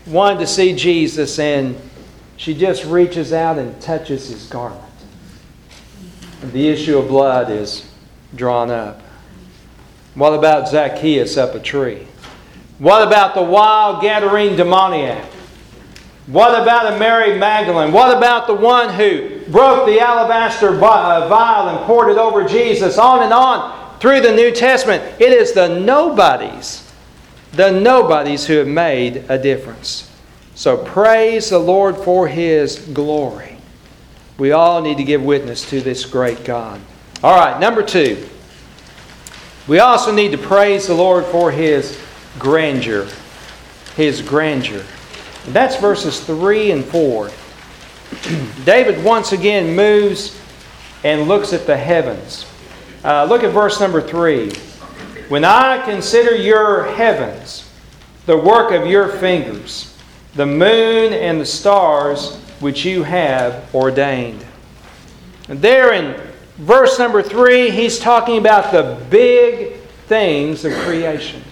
wanted 0.07 0.39
to 0.39 0.47
see 0.47 0.75
Jesus 0.75 1.37
and 1.39 1.79
she 2.37 2.53
just 2.53 2.85
reaches 2.85 3.31
out 3.31 3.57
and 3.57 3.79
touches 3.81 4.29
his 4.29 4.47
garment? 4.47 4.81
The 6.51 6.67
issue 6.67 6.97
of 6.97 7.07
blood 7.07 7.49
is 7.49 7.89
drawn 8.35 8.71
up. 8.71 9.01
What 10.15 10.33
about 10.33 10.67
Zacchaeus 10.67 11.37
up 11.37 11.55
a 11.55 11.59
tree? 11.59 12.07
What 12.79 13.07
about 13.07 13.33
the 13.35 13.41
wild 13.41 14.03
Gadarene 14.03 14.57
demoniac? 14.57 15.32
What 16.27 16.61
about 16.61 16.97
Mary 16.99 17.37
Magdalene? 17.37 17.91
What 17.91 18.15
about 18.15 18.47
the 18.47 18.53
one 18.53 18.93
who 18.93 19.41
broke 19.49 19.85
the 19.85 19.99
alabaster 19.99 20.69
uh, 20.69 21.27
vial 21.27 21.75
and 21.75 21.85
poured 21.85 22.09
it 22.09 22.17
over 22.17 22.45
Jesus? 22.45 22.97
On 22.97 23.23
and 23.23 23.33
on 23.33 23.99
through 23.99 24.21
the 24.21 24.33
New 24.33 24.51
Testament. 24.51 25.03
It 25.19 25.33
is 25.33 25.51
the 25.51 25.79
nobodies, 25.79 26.89
the 27.51 27.71
nobodies 27.71 28.45
who 28.45 28.53
have 28.55 28.67
made 28.67 29.25
a 29.27 29.37
difference. 29.37 30.09
So 30.55 30.77
praise 30.77 31.49
the 31.49 31.59
Lord 31.59 31.97
for 31.97 32.27
His 32.27 32.79
glory. 32.79 33.57
We 34.37 34.51
all 34.51 34.81
need 34.81 34.97
to 34.97 35.03
give 35.03 35.21
witness 35.21 35.69
to 35.71 35.81
this 35.81 36.05
great 36.05 36.45
God. 36.45 36.79
All 37.21 37.37
right, 37.37 37.59
number 37.59 37.83
two. 37.83 38.29
We 39.67 39.79
also 39.79 40.11
need 40.11 40.31
to 40.31 40.37
praise 40.37 40.87
the 40.87 40.93
Lord 40.93 41.25
for 41.25 41.51
His 41.51 41.99
grandeur. 42.39 43.09
His 43.95 44.21
grandeur. 44.21 44.83
That's 45.47 45.75
verses 45.75 46.19
3 46.21 46.71
and 46.71 46.85
4. 46.85 47.29
David 48.65 49.03
once 49.03 49.33
again 49.33 49.75
moves 49.75 50.39
and 51.03 51.27
looks 51.27 51.51
at 51.51 51.65
the 51.65 51.75
heavens. 51.75 52.45
Uh, 53.03 53.25
look 53.25 53.43
at 53.43 53.51
verse 53.51 53.79
number 53.79 54.01
3. 54.01 54.53
When 55.27 55.43
I 55.43 55.83
consider 55.83 56.35
your 56.35 56.85
heavens, 56.93 57.69
the 58.25 58.37
work 58.37 58.71
of 58.71 58.87
your 58.87 59.09
fingers, 59.09 59.97
the 60.35 60.45
moon 60.45 61.11
and 61.11 61.41
the 61.41 61.45
stars 61.45 62.37
which 62.59 62.85
you 62.85 63.03
have 63.03 63.73
ordained. 63.75 64.45
And 65.49 65.61
there 65.61 65.93
in 65.93 66.21
verse 66.57 66.97
number 66.97 67.21
3, 67.21 67.69
he's 67.69 67.99
talking 67.99 68.37
about 68.37 68.71
the 68.71 69.03
big 69.09 69.75
things 70.07 70.63
of 70.63 70.73
creation. 70.73 71.43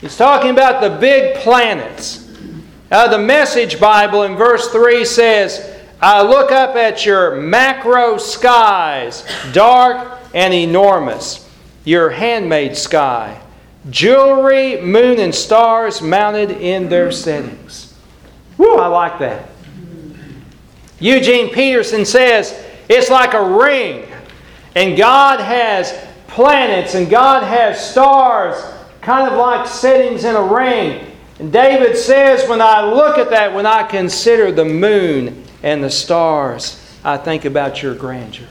He's 0.00 0.16
talking 0.16 0.50
about 0.50 0.80
the 0.80 0.98
big 0.98 1.36
planets 1.36 2.25
uh, 2.90 3.08
the 3.08 3.18
Message 3.18 3.80
Bible 3.80 4.22
in 4.22 4.36
verse 4.36 4.70
3 4.70 5.04
says, 5.04 5.76
I 6.00 6.22
look 6.22 6.52
up 6.52 6.76
at 6.76 7.04
your 7.04 7.40
macro 7.40 8.18
skies, 8.18 9.24
dark 9.52 10.20
and 10.34 10.52
enormous, 10.52 11.48
your 11.84 12.10
handmade 12.10 12.76
sky, 12.76 13.40
jewelry, 13.90 14.80
moon, 14.80 15.18
and 15.18 15.34
stars 15.34 16.02
mounted 16.02 16.50
in 16.50 16.88
their 16.88 17.10
settings. 17.10 17.94
Woo, 18.58 18.76
I 18.76 18.86
like 18.86 19.18
that. 19.18 19.48
Eugene 21.00 21.52
Peterson 21.52 22.04
says, 22.04 22.62
it's 22.88 23.10
like 23.10 23.34
a 23.34 23.42
ring, 23.42 24.06
and 24.74 24.96
God 24.96 25.40
has 25.40 25.92
planets 26.28 26.94
and 26.94 27.08
God 27.08 27.42
has 27.42 27.90
stars, 27.90 28.62
kind 29.00 29.30
of 29.30 29.38
like 29.38 29.66
settings 29.66 30.24
in 30.24 30.36
a 30.36 30.42
ring. 30.42 31.15
And 31.38 31.52
David 31.52 31.96
says, 31.96 32.48
when 32.48 32.62
I 32.62 32.82
look 32.82 33.18
at 33.18 33.30
that, 33.30 33.54
when 33.54 33.66
I 33.66 33.82
consider 33.82 34.50
the 34.52 34.64
moon 34.64 35.44
and 35.62 35.84
the 35.84 35.90
stars, 35.90 36.82
I 37.04 37.18
think 37.18 37.44
about 37.44 37.82
your 37.82 37.94
grandeur. 37.94 38.48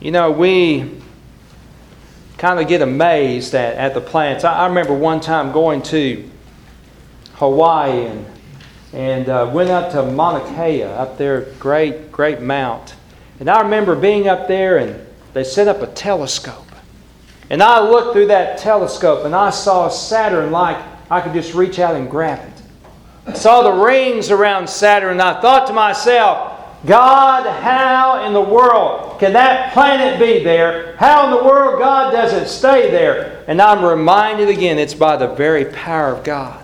You 0.00 0.10
know, 0.10 0.32
we 0.32 1.00
kind 2.38 2.58
of 2.58 2.68
get 2.68 2.82
amazed 2.82 3.54
at, 3.54 3.76
at 3.76 3.94
the 3.94 4.00
plants. 4.00 4.44
I, 4.44 4.64
I 4.64 4.66
remember 4.66 4.94
one 4.94 5.20
time 5.20 5.52
going 5.52 5.82
to 5.84 6.28
Hawaii 7.34 8.06
and, 8.06 8.26
and 8.92 9.28
uh, 9.28 9.50
went 9.52 9.70
up 9.70 9.92
to 9.92 10.02
Mauna 10.02 10.44
Kea, 10.54 10.82
up 10.82 11.16
there, 11.16 11.42
great, 11.58 12.10
great 12.12 12.40
mount. 12.40 12.94
And 13.40 13.48
I 13.48 13.62
remember 13.62 13.96
being 13.96 14.28
up 14.28 14.48
there 14.48 14.78
and 14.78 15.06
they 15.32 15.44
set 15.44 15.68
up 15.68 15.82
a 15.82 15.86
telescope. 15.86 16.63
And 17.50 17.62
I 17.62 17.80
looked 17.80 18.14
through 18.14 18.26
that 18.26 18.58
telescope 18.58 19.24
and 19.24 19.34
I 19.34 19.50
saw 19.50 19.88
Saturn 19.88 20.50
like 20.50 20.82
I 21.10 21.20
could 21.20 21.32
just 21.32 21.54
reach 21.54 21.78
out 21.78 21.94
and 21.94 22.10
grab 22.10 22.40
it. 22.40 22.62
I 23.26 23.32
saw 23.34 23.62
the 23.62 23.84
rings 23.84 24.30
around 24.30 24.68
Saturn 24.68 25.12
and 25.12 25.22
I 25.22 25.40
thought 25.40 25.66
to 25.66 25.72
myself, 25.72 26.52
God, 26.86 27.46
how 27.62 28.26
in 28.26 28.34
the 28.34 28.40
world 28.40 29.18
can 29.18 29.32
that 29.32 29.72
planet 29.72 30.18
be 30.18 30.44
there? 30.44 30.96
How 30.96 31.24
in 31.24 31.30
the 31.30 31.42
world 31.42 31.78
God 31.78 32.10
does 32.10 32.32
it 32.34 32.46
stay 32.48 32.90
there? 32.90 33.42
And 33.48 33.60
I'm 33.60 33.84
reminded 33.84 34.48
again, 34.50 34.78
it's 34.78 34.94
by 34.94 35.16
the 35.16 35.28
very 35.28 35.66
power 35.66 36.14
of 36.14 36.24
God. 36.24 36.62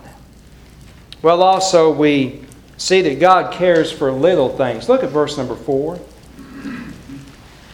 Well, 1.22 1.42
also, 1.42 1.90
we 1.90 2.42
see 2.76 3.02
that 3.02 3.20
God 3.20 3.52
cares 3.52 3.92
for 3.92 4.10
little 4.10 4.48
things. 4.56 4.88
Look 4.88 5.02
at 5.02 5.10
verse 5.10 5.36
number 5.36 5.54
four. 5.54 5.98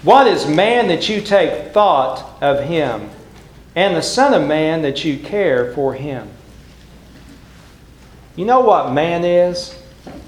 What 0.06 0.28
is 0.28 0.46
man 0.46 0.86
that 0.86 1.08
you 1.08 1.20
take 1.20 1.72
thought 1.72 2.40
of 2.40 2.62
him, 2.62 3.10
and 3.74 3.96
the 3.96 4.02
Son 4.02 4.40
of 4.40 4.46
Man 4.46 4.82
that 4.82 5.04
you 5.04 5.18
care 5.18 5.72
for 5.72 5.94
him? 5.94 6.28
You 8.36 8.44
know 8.44 8.60
what 8.60 8.92
man 8.92 9.24
is? 9.24 9.74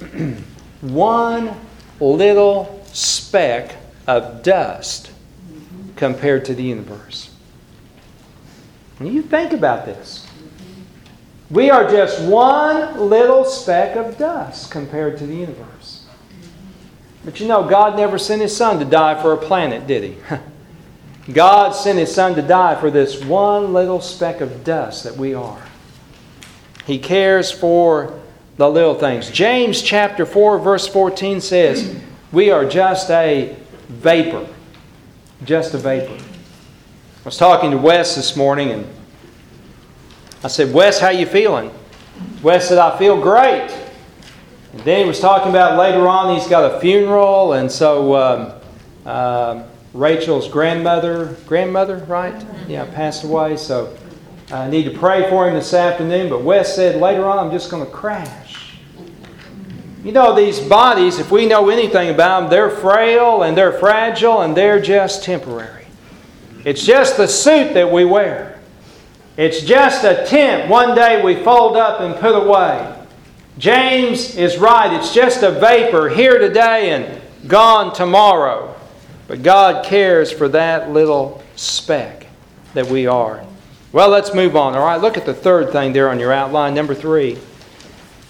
One 0.81 1.55
little 2.01 2.85
speck 2.87 3.77
of 4.09 4.43
dust 4.43 5.12
compared 5.95 6.45
to 6.47 6.57
the 6.57 6.64
universe. 6.64 7.31
You 9.01 9.23
think 9.23 9.53
about 9.53 9.87
this, 9.87 10.27
we 11.51 11.71
are 11.71 11.88
just 11.88 12.21
one 12.23 12.99
little 12.99 13.45
speck 13.45 13.95
of 13.95 14.19
dust 14.19 14.73
compared 14.73 15.19
to 15.19 15.27
the 15.27 15.37
universe. 15.37 15.68
But 17.29 17.41
you 17.41 17.47
know, 17.47 17.62
God 17.62 17.95
never 17.95 18.17
sent 18.17 18.41
His 18.41 18.57
Son 18.57 18.79
to 18.79 18.87
die 18.87 19.21
for 19.21 19.35
a 19.35 19.37
planet, 19.37 19.87
did 19.87 20.03
He? 20.03 20.17
God 21.35 21.73
sent 21.73 21.99
His 21.99 22.14
Son 22.14 22.35
to 22.37 22.41
die 22.41 22.75
for 22.81 22.91
this 22.91 23.23
one 23.23 23.75
little 23.75 24.01
speck 24.01 24.41
of 24.41 24.64
dust 24.64 25.05
that 25.05 25.14
we 25.14 25.35
are. 25.35 25.62
He 26.87 26.99
cares 26.99 27.51
for 27.51 28.19
the 28.57 28.67
little 28.67 28.95
things. 28.95 29.31
James 29.31 29.83
chapter 29.83 30.25
4, 30.25 30.59
verse 30.59 30.88
14 30.88 31.43
says, 31.43 32.01
We 32.33 32.51
are 32.51 32.64
just 32.64 33.11
a 33.11 33.55
vapor. 33.88 34.49
Just 35.45 35.75
a 35.75 35.79
vapor. 35.79 36.14
I 36.14 37.25
was 37.27 37.37
talking 37.37 37.73
to 37.73 37.77
Wes 37.77 38.17
this 38.17 38.37
morning 38.37 38.71
and 38.71 38.88
I 40.43 40.49
said, 40.49 40.73
Wes, 40.73 40.99
how 40.99 41.11
you 41.11 41.27
feeling? 41.27 41.73
Wes 42.43 42.71
said, 42.71 42.79
I 42.79 42.99
feel 42.99 43.21
great. 43.21 43.78
And 44.73 44.83
he 44.83 45.05
was 45.05 45.21
talking 45.21 45.51
about 45.51 45.79
later 45.79 46.07
on 46.07 46.35
he's 46.35 46.47
got 46.47 46.75
a 46.75 46.81
funeral, 46.81 47.55
and 47.55 47.71
so 47.71 48.15
um, 48.15 48.53
uh, 49.07 49.65
Rachel's 49.95 50.49
grandmother, 50.49 51.37
grandmother, 51.47 51.99
right? 52.09 52.45
Yeah, 52.69 52.85
passed 52.95 53.25
away. 53.25 53.57
So 53.57 53.97
I 54.51 54.69
need 54.69 54.85
to 54.85 54.99
pray 54.99 55.29
for 55.31 55.49
him 55.49 55.55
this 55.55 55.73
afternoon. 55.73 56.29
But 56.29 56.43
Wes 56.43 56.75
said 56.75 57.01
later 57.01 57.25
on 57.27 57.39
I'm 57.39 57.51
just 57.51 57.71
going 57.71 57.85
to 57.85 57.91
crash. 57.91 58.77
You 60.05 60.13
know, 60.13 60.35
these 60.35 60.61
bodies, 60.61 61.19
if 61.19 61.31
we 61.31 61.47
know 61.47 61.71
anything 61.71 62.11
about 62.11 62.43
them, 62.43 62.51
they're 62.51 62.71
frail 62.71 63.43
and 63.43 63.57
they're 63.57 63.73
fragile 63.73 64.43
and 64.43 64.57
they're 64.57 64.81
just 64.81 65.25
temporary. 65.25 65.87
It's 66.65 66.85
just 66.85 67.17
the 67.17 67.27
suit 67.27 67.75
that 67.75 67.91
we 67.91 68.05
wear. 68.05 68.61
It's 69.37 69.63
just 69.63 70.05
a 70.05 70.27
tent 70.27 70.69
one 70.69 70.95
day 70.95 71.23
we 71.23 71.43
fold 71.43 71.77
up 71.77 72.01
and 72.01 72.15
put 72.17 72.35
away. 72.35 72.98
James 73.59 74.37
is 74.37 74.57
right. 74.57 74.92
It's 74.92 75.12
just 75.12 75.42
a 75.42 75.51
vapor 75.51 76.09
here 76.09 76.38
today 76.38 76.90
and 76.90 77.21
gone 77.49 77.92
tomorrow. 77.92 78.77
But 79.27 79.42
God 79.42 79.85
cares 79.85 80.31
for 80.31 80.49
that 80.51 80.90
little 80.90 81.42
speck 81.57 82.27
that 82.75 82.87
we 82.87 83.09
are. 83.09 83.44
Well, 83.90 84.11
let's 84.11 84.33
move 84.33 84.55
on. 84.55 84.77
All 84.77 84.85
right, 84.85 85.01
look 85.01 85.16
at 85.16 85.27
the 85.27 85.35
third 85.35 85.73
thing 85.73 85.92
there 85.92 86.09
on 86.09 86.21
your 86.21 86.33
outline, 86.33 86.73
number 86.73 86.94
three. 86.94 87.37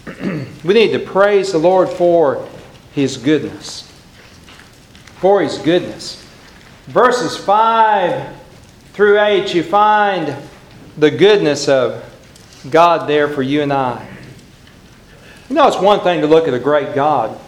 we 0.23 0.75
need 0.75 0.93
to 0.93 0.99
praise 0.99 1.53
the 1.53 1.59
Lord 1.59 1.91
for 1.91 2.49
His 2.95 3.19
goodness. 3.19 3.83
For 5.17 5.43
His 5.43 5.59
goodness. 5.59 6.25
Verses 6.87 7.37
5 7.37 8.35
through 8.95 9.21
8, 9.21 9.55
you 9.55 9.63
find 9.63 10.35
the 10.97 11.11
goodness 11.11 11.69
of 11.69 12.03
God 12.71 13.07
there 13.07 13.29
for 13.29 13.43
you 13.43 13.61
and 13.61 13.73
I. 13.73 14.18
You 15.49 15.57
know, 15.57 15.67
it's 15.67 15.79
one 15.79 16.01
thing 16.01 16.21
to 16.21 16.27
look 16.27 16.47
at 16.47 16.53
a 16.53 16.59
great 16.59 16.95
God, 16.95 17.39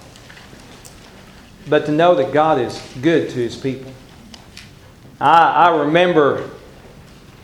but 1.69 1.85
to 1.87 1.93
know 1.93 2.15
that 2.15 2.33
God 2.33 2.59
is 2.59 2.81
good 3.03 3.29
to 3.31 3.37
his 3.37 3.57
people. 3.57 3.93
I, 5.21 5.69
I 5.69 5.77
remember 5.83 6.49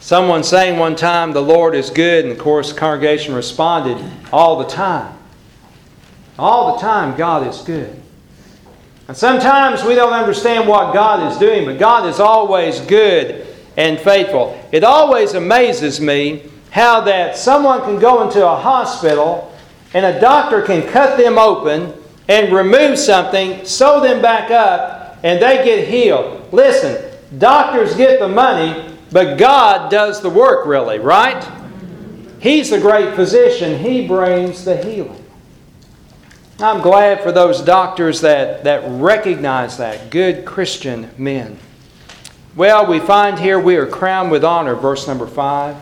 someone 0.01 0.42
saying 0.42 0.79
one 0.79 0.97
time, 0.97 1.33
The 1.33 1.42
Lord 1.42 1.75
is 1.75 1.90
good, 1.90 2.25
and 2.25 2.33
of 2.33 2.38
course, 2.38 2.73
the 2.73 2.79
congregation 2.79 3.35
responded, 3.35 4.03
All 4.33 4.59
the 4.59 4.64
time. 4.64 5.12
All 6.38 6.75
the 6.75 6.81
time, 6.81 7.16
God 7.19 7.47
is 7.47 7.61
good. 7.61 7.95
And 9.09 9.16
sometimes 9.16 9.85
we 9.85 9.95
don't 9.95 10.14
understand 10.14 10.66
what 10.66 10.95
God 10.95 11.31
is 11.31 11.38
doing, 11.38 11.66
but 11.66 11.79
God 11.79 12.09
is 12.09 12.19
always 12.19 12.81
good 12.81 13.47
and 13.77 14.01
faithful. 14.01 14.59
It 14.73 14.85
always 14.85 15.35
amazes 15.35 16.01
me 16.01 16.45
how 16.71 17.03
that 17.03 17.37
someone 17.37 17.83
can 17.83 17.99
go 17.99 18.27
into 18.27 18.47
a 18.47 18.57
hospital 18.57 19.53
and 19.97 20.05
a 20.05 20.21
doctor 20.21 20.61
can 20.61 20.87
cut 20.91 21.17
them 21.17 21.39
open 21.39 21.91
and 22.29 22.53
remove 22.53 22.99
something, 22.99 23.65
sew 23.65 23.99
them 23.99 24.21
back 24.21 24.51
up, 24.51 25.17
and 25.23 25.41
they 25.41 25.65
get 25.65 25.89
healed. 25.89 26.53
Listen, 26.53 27.03
doctors 27.39 27.97
get 27.97 28.21
the 28.21 28.29
money, 28.29 28.95
but 29.11 29.39
God 29.39 29.91
does 29.91 30.21
the 30.21 30.29
work, 30.29 30.67
really, 30.67 30.99
right? 30.99 31.43
He's 32.41 32.69
the 32.69 32.79
great 32.79 33.15
physician, 33.15 33.79
He 33.79 34.07
brings 34.07 34.67
the 34.67 34.77
healing. 34.77 35.25
I'm 36.59 36.83
glad 36.83 37.23
for 37.23 37.33
those 37.33 37.63
doctors 37.63 38.21
that, 38.21 38.65
that 38.65 38.83
recognize 39.01 39.79
that, 39.79 40.11
good 40.11 40.45
Christian 40.45 41.09
men. 41.17 41.59
Well, 42.55 42.87
we 42.87 43.01
find 43.01 43.39
here 43.39 43.59
we 43.59 43.77
are 43.77 43.87
crowned 43.87 44.31
with 44.31 44.45
honor, 44.45 44.75
verse 44.75 45.09
number 45.09 45.27
5. 45.27 45.75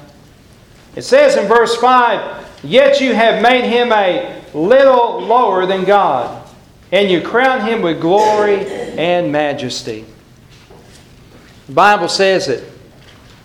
It 0.94 1.02
says 1.02 1.34
in 1.36 1.48
verse 1.48 1.74
5 1.74 2.43
Yet 2.64 3.00
you 3.00 3.14
have 3.14 3.42
made 3.42 3.64
him 3.64 3.92
a 3.92 4.42
little 4.54 5.20
lower 5.20 5.66
than 5.66 5.84
God, 5.84 6.48
and 6.90 7.10
you 7.10 7.20
crown 7.20 7.66
him 7.66 7.82
with 7.82 8.00
glory 8.00 8.66
and 8.96 9.30
majesty. 9.30 10.06
The 11.66 11.72
Bible 11.72 12.08
says 12.08 12.46
that 12.46 12.62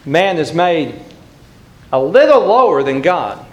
man 0.05 0.37
is 0.37 0.53
made 0.53 1.01
a 1.91 1.99
little 1.99 2.45
lower 2.45 2.81
than 2.81 3.01
God, 3.01 3.45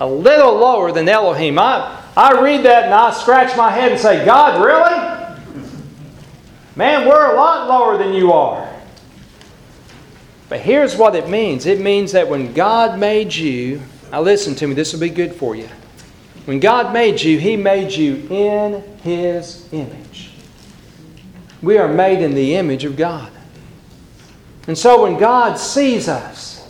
a 0.00 0.06
little 0.06 0.54
lower 0.54 0.90
than 0.90 1.06
Elohim. 1.06 1.58
I, 1.58 2.02
I 2.16 2.40
read 2.40 2.64
that 2.64 2.84
and 2.84 2.94
I 2.94 3.12
scratch 3.12 3.54
my 3.58 3.70
head 3.70 3.92
and 3.92 4.00
say, 4.00 4.24
God, 4.24 4.64
really? 4.64 5.18
Man, 6.76 7.06
we're 7.06 7.32
a 7.32 7.36
lot 7.36 7.68
lower 7.68 7.98
than 7.98 8.14
you 8.14 8.32
are. 8.32 8.72
But 10.48 10.60
here's 10.60 10.96
what 10.96 11.14
it 11.14 11.28
means 11.28 11.66
it 11.66 11.78
means 11.78 12.12
that 12.12 12.28
when 12.28 12.54
God 12.54 12.98
made 12.98 13.34
you, 13.34 13.82
now, 14.10 14.22
listen 14.22 14.54
to 14.56 14.66
me, 14.66 14.74
this 14.74 14.92
will 14.92 15.00
be 15.00 15.10
good 15.10 15.34
for 15.34 15.54
you. 15.54 15.68
When 16.46 16.60
God 16.60 16.94
made 16.94 17.20
you, 17.20 17.38
He 17.38 17.56
made 17.56 17.92
you 17.92 18.26
in 18.30 18.82
His 19.02 19.68
image. 19.70 20.30
We 21.60 21.76
are 21.76 21.88
made 21.88 22.22
in 22.22 22.34
the 22.34 22.54
image 22.54 22.84
of 22.84 22.96
God. 22.96 23.30
And 24.66 24.78
so 24.78 25.02
when 25.02 25.18
God 25.18 25.58
sees 25.58 26.08
us, 26.08 26.66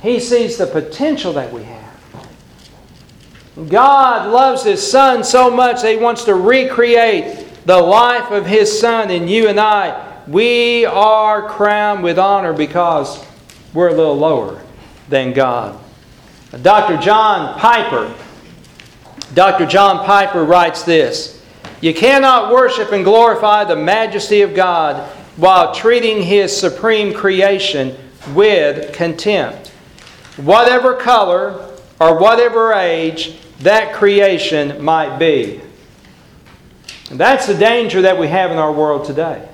He 0.00 0.18
sees 0.20 0.56
the 0.56 0.66
potential 0.66 1.34
that 1.34 1.52
we 1.52 1.64
have. 1.64 1.84
God 3.68 4.32
loves 4.32 4.64
His 4.64 4.90
Son 4.90 5.22
so 5.22 5.50
much 5.50 5.82
that 5.82 5.90
He 5.90 5.96
wants 5.98 6.24
to 6.24 6.34
recreate 6.34 7.46
the 7.66 7.78
life 7.78 8.30
of 8.30 8.46
His 8.46 8.80
Son 8.80 9.10
in 9.10 9.28
you 9.28 9.48
and 9.48 9.60
I. 9.60 10.22
We 10.26 10.86
are 10.86 11.46
crowned 11.46 12.02
with 12.02 12.18
honor 12.18 12.54
because 12.54 13.22
we're 13.74 13.88
a 13.88 13.94
little 13.94 14.16
lower 14.16 14.62
than 15.10 15.34
God. 15.34 15.78
Dr. 16.62 16.96
John 16.98 17.58
Piper, 17.58 18.14
Dr. 19.34 19.66
John 19.66 20.04
Piper 20.04 20.44
writes 20.44 20.84
this 20.84 21.42
You 21.80 21.94
cannot 21.94 22.52
worship 22.52 22.92
and 22.92 23.04
glorify 23.04 23.64
the 23.64 23.76
majesty 23.76 24.42
of 24.42 24.54
God 24.54 25.10
while 25.36 25.74
treating 25.74 26.22
His 26.22 26.56
supreme 26.56 27.12
creation 27.12 27.96
with 28.34 28.92
contempt. 28.92 29.68
Whatever 30.36 30.94
color 30.94 31.76
or 32.00 32.18
whatever 32.18 32.72
age 32.72 33.38
that 33.60 33.94
creation 33.94 34.82
might 34.82 35.18
be. 35.18 35.60
And 37.10 37.18
that's 37.18 37.46
the 37.46 37.54
danger 37.54 38.02
that 38.02 38.18
we 38.18 38.28
have 38.28 38.50
in 38.50 38.58
our 38.58 38.72
world 38.72 39.04
today. 39.04 39.48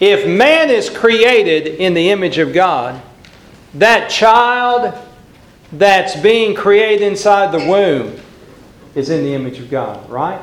If 0.00 0.26
man 0.26 0.70
is 0.70 0.88
created 0.88 1.66
in 1.66 1.94
the 1.94 2.10
image 2.10 2.38
of 2.38 2.52
God, 2.52 3.00
that 3.74 4.10
child 4.10 4.94
that's 5.72 6.16
being 6.16 6.54
created 6.54 7.06
inside 7.06 7.52
the 7.52 7.70
womb 7.70 8.20
is 8.94 9.10
in 9.10 9.22
the 9.22 9.34
image 9.34 9.58
of 9.58 9.70
God, 9.70 10.08
right? 10.10 10.40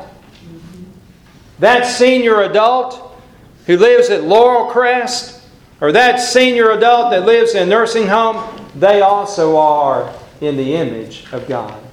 That 1.60 1.86
senior 1.86 2.42
adult 2.42 3.20
who 3.66 3.78
lives 3.78 4.10
at 4.10 4.24
Laurel 4.24 4.72
Crest, 4.72 5.44
or 5.82 5.92
that 5.92 6.18
senior 6.18 6.72
adult 6.72 7.12
that 7.12 7.26
lives 7.26 7.54
in 7.54 7.64
a 7.64 7.66
nursing 7.66 8.08
home, 8.08 8.66
they 8.76 9.02
also 9.02 9.58
are 9.58 10.14
in 10.40 10.56
the 10.56 10.76
image 10.76 11.26
of 11.34 11.48
God. 11.48 11.84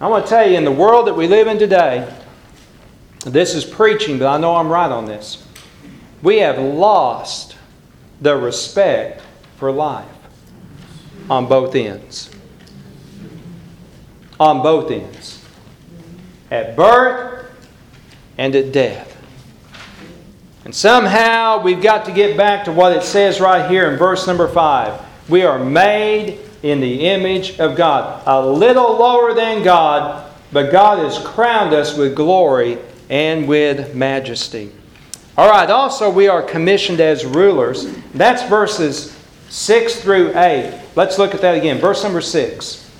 I 0.00 0.08
want 0.08 0.24
to 0.24 0.30
tell 0.30 0.48
you, 0.48 0.56
in 0.56 0.64
the 0.64 0.72
world 0.72 1.06
that 1.06 1.14
we 1.14 1.28
live 1.28 1.46
in 1.46 1.58
today, 1.58 2.12
this 3.26 3.54
is 3.54 3.64
preaching, 3.64 4.18
but 4.18 4.26
I 4.26 4.38
know 4.38 4.56
I'm 4.56 4.68
right 4.68 4.90
on 4.90 5.04
this. 5.04 5.46
We 6.22 6.38
have 6.38 6.58
lost 6.58 7.56
the 8.20 8.36
respect 8.36 9.22
for 9.56 9.70
life 9.70 10.06
on 11.30 11.48
both 11.48 11.74
ends. 11.74 12.30
On 14.38 14.62
both 14.62 14.90
ends. 14.90 15.44
At 16.50 16.76
birth 16.76 17.50
and 18.38 18.54
at 18.54 18.72
death. 18.72 19.16
And 20.64 20.74
somehow 20.74 21.62
we've 21.62 21.82
got 21.82 22.04
to 22.04 22.12
get 22.12 22.36
back 22.36 22.64
to 22.66 22.72
what 22.72 22.96
it 22.96 23.02
says 23.02 23.40
right 23.40 23.68
here 23.68 23.90
in 23.90 23.98
verse 23.98 24.26
number 24.26 24.46
5. 24.46 25.00
We 25.28 25.42
are 25.42 25.58
made 25.58 26.38
in 26.62 26.80
the 26.80 27.06
image 27.06 27.58
of 27.58 27.76
God. 27.76 28.22
A 28.26 28.46
little 28.46 28.96
lower 28.96 29.34
than 29.34 29.62
God, 29.62 30.30
but 30.52 30.70
God 30.70 30.98
has 30.98 31.18
crowned 31.18 31.74
us 31.74 31.96
with 31.96 32.14
glory 32.14 32.78
and 33.10 33.48
with 33.48 33.94
majesty. 33.94 34.72
All 35.36 35.50
right, 35.50 35.68
also 35.70 36.10
we 36.10 36.28
are 36.28 36.42
commissioned 36.42 37.00
as 37.00 37.24
rulers. 37.24 37.86
That's 38.14 38.42
verses 38.48 39.16
6 39.48 40.00
through 40.00 40.36
8. 40.36 40.81
Let's 40.94 41.18
look 41.18 41.34
at 41.34 41.40
that 41.40 41.54
again. 41.54 41.78
Verse 41.78 42.02
number 42.02 42.20
6. 42.20 42.90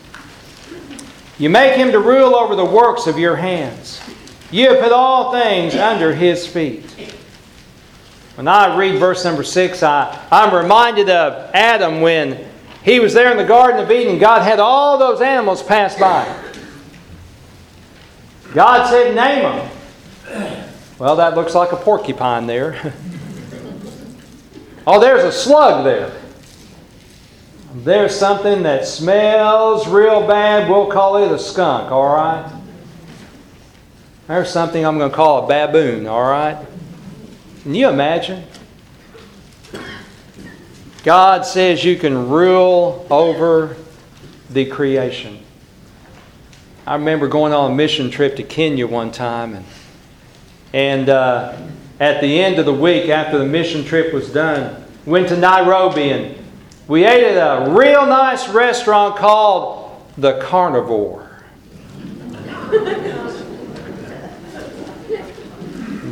You 1.39 1.51
make 1.51 1.77
him 1.77 1.93
to 1.93 1.99
rule 1.99 2.35
over 2.37 2.55
the 2.55 2.65
works 2.65 3.07
of 3.07 3.19
your 3.19 3.37
hands. 3.37 4.01
You 4.51 4.71
have 4.71 4.81
put 4.81 4.93
all 4.93 5.33
things 5.33 5.75
under 5.75 6.15
his 6.15 6.47
feet. 6.47 6.85
When 8.37 8.49
I 8.49 8.77
read 8.77 8.99
verse 8.99 9.25
number 9.25 9.43
6, 9.43 9.83
I, 9.83 10.27
I'm 10.31 10.55
reminded 10.55 11.11
of 11.11 11.51
Adam 11.55 12.01
when 12.01 12.49
he 12.83 12.99
was 12.99 13.13
there 13.13 13.31
in 13.31 13.37
the 13.37 13.45
Garden 13.45 13.83
of 13.83 13.91
Eden. 13.91 14.19
God 14.19 14.43
had 14.43 14.59
all 14.59 14.99
those 14.99 15.21
animals 15.21 15.63
pass 15.63 15.99
by. 15.99 16.25
God 18.55 18.89
said, 18.89 19.15
Name 19.15 19.43
them. 19.43 20.69
Well, 20.99 21.17
that 21.17 21.35
looks 21.35 21.55
like 21.55 21.73
a 21.73 21.77
porcupine 21.77 22.47
there. 22.47 22.95
oh, 24.87 25.01
there's 25.01 25.25
a 25.25 25.33
slug 25.33 25.85
there. 25.85 26.22
There's 27.75 28.15
something 28.15 28.65
that 28.65 28.87
smells 28.87 29.89
real 29.89 30.27
bad. 30.27 30.69
We'll 30.69 30.89
call 30.89 31.25
it 31.25 31.33
a 31.33 31.39
skunk, 31.39 31.91
all 31.91 32.15
right? 32.15 32.53
There's 34.27 34.51
something 34.51 34.85
I'm 34.85 34.99
going 34.99 35.11
to 35.11 35.17
call 35.17 35.45
a 35.45 35.49
baboon, 35.49 36.07
all 36.07 36.23
right? 36.23 36.67
Can 37.63 37.75
you 37.75 37.89
imagine? 37.89 38.45
God 41.03 41.47
says 41.47 41.83
you 41.83 41.97
can 41.97 42.29
rule 42.29 43.07
over 43.11 43.77
the 44.51 44.67
creation. 44.67 45.43
I 46.87 46.97
remember 46.97 47.27
going 47.27 47.55
on 47.55 47.73
a 47.73 47.75
mission 47.75 48.11
trip 48.11 48.37
to 48.37 48.43
Kenya 48.43 48.87
one 48.87 49.13
time, 49.13 49.55
and, 49.55 49.65
and 50.75 51.09
uh, 51.09 51.57
at 51.99 52.21
the 52.21 52.39
end 52.39 52.59
of 52.59 52.67
the 52.67 52.75
week, 52.75 53.09
after 53.09 53.39
the 53.39 53.47
mission 53.47 53.83
trip 53.83 54.13
was 54.13 54.31
done, 54.31 54.85
went 55.07 55.29
to 55.29 55.37
Nairobi 55.39 56.11
and 56.11 56.42
we 56.93 57.07
ate 57.07 57.25
at 57.25 57.39
a 57.39 57.71
real 57.71 58.05
nice 58.05 58.51
restaurant 58.51 59.17
called 59.17 60.05
The 60.19 60.39
Carnivore. 60.41 61.27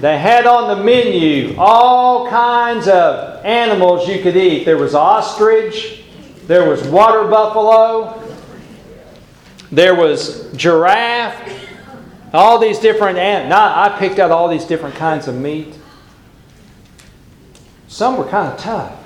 they 0.00 0.18
had 0.18 0.46
on 0.46 0.74
the 0.74 0.82
menu 0.82 1.54
all 1.58 2.30
kinds 2.30 2.88
of 2.88 3.44
animals 3.44 4.08
you 4.08 4.22
could 4.22 4.38
eat. 4.38 4.64
There 4.64 4.78
was 4.78 4.94
ostrich, 4.94 6.02
there 6.46 6.66
was 6.66 6.82
water 6.88 7.28
buffalo, 7.28 8.18
there 9.70 9.94
was 9.94 10.50
giraffe, 10.56 11.62
all 12.32 12.58
these 12.58 12.78
different 12.78 13.18
animals. 13.18 13.52
I 13.54 13.98
picked 13.98 14.18
out 14.18 14.30
all 14.30 14.48
these 14.48 14.64
different 14.64 14.94
kinds 14.94 15.28
of 15.28 15.34
meat. 15.34 15.78
Some 17.86 18.16
were 18.16 18.24
kind 18.24 18.50
of 18.50 18.58
tough. 18.58 18.99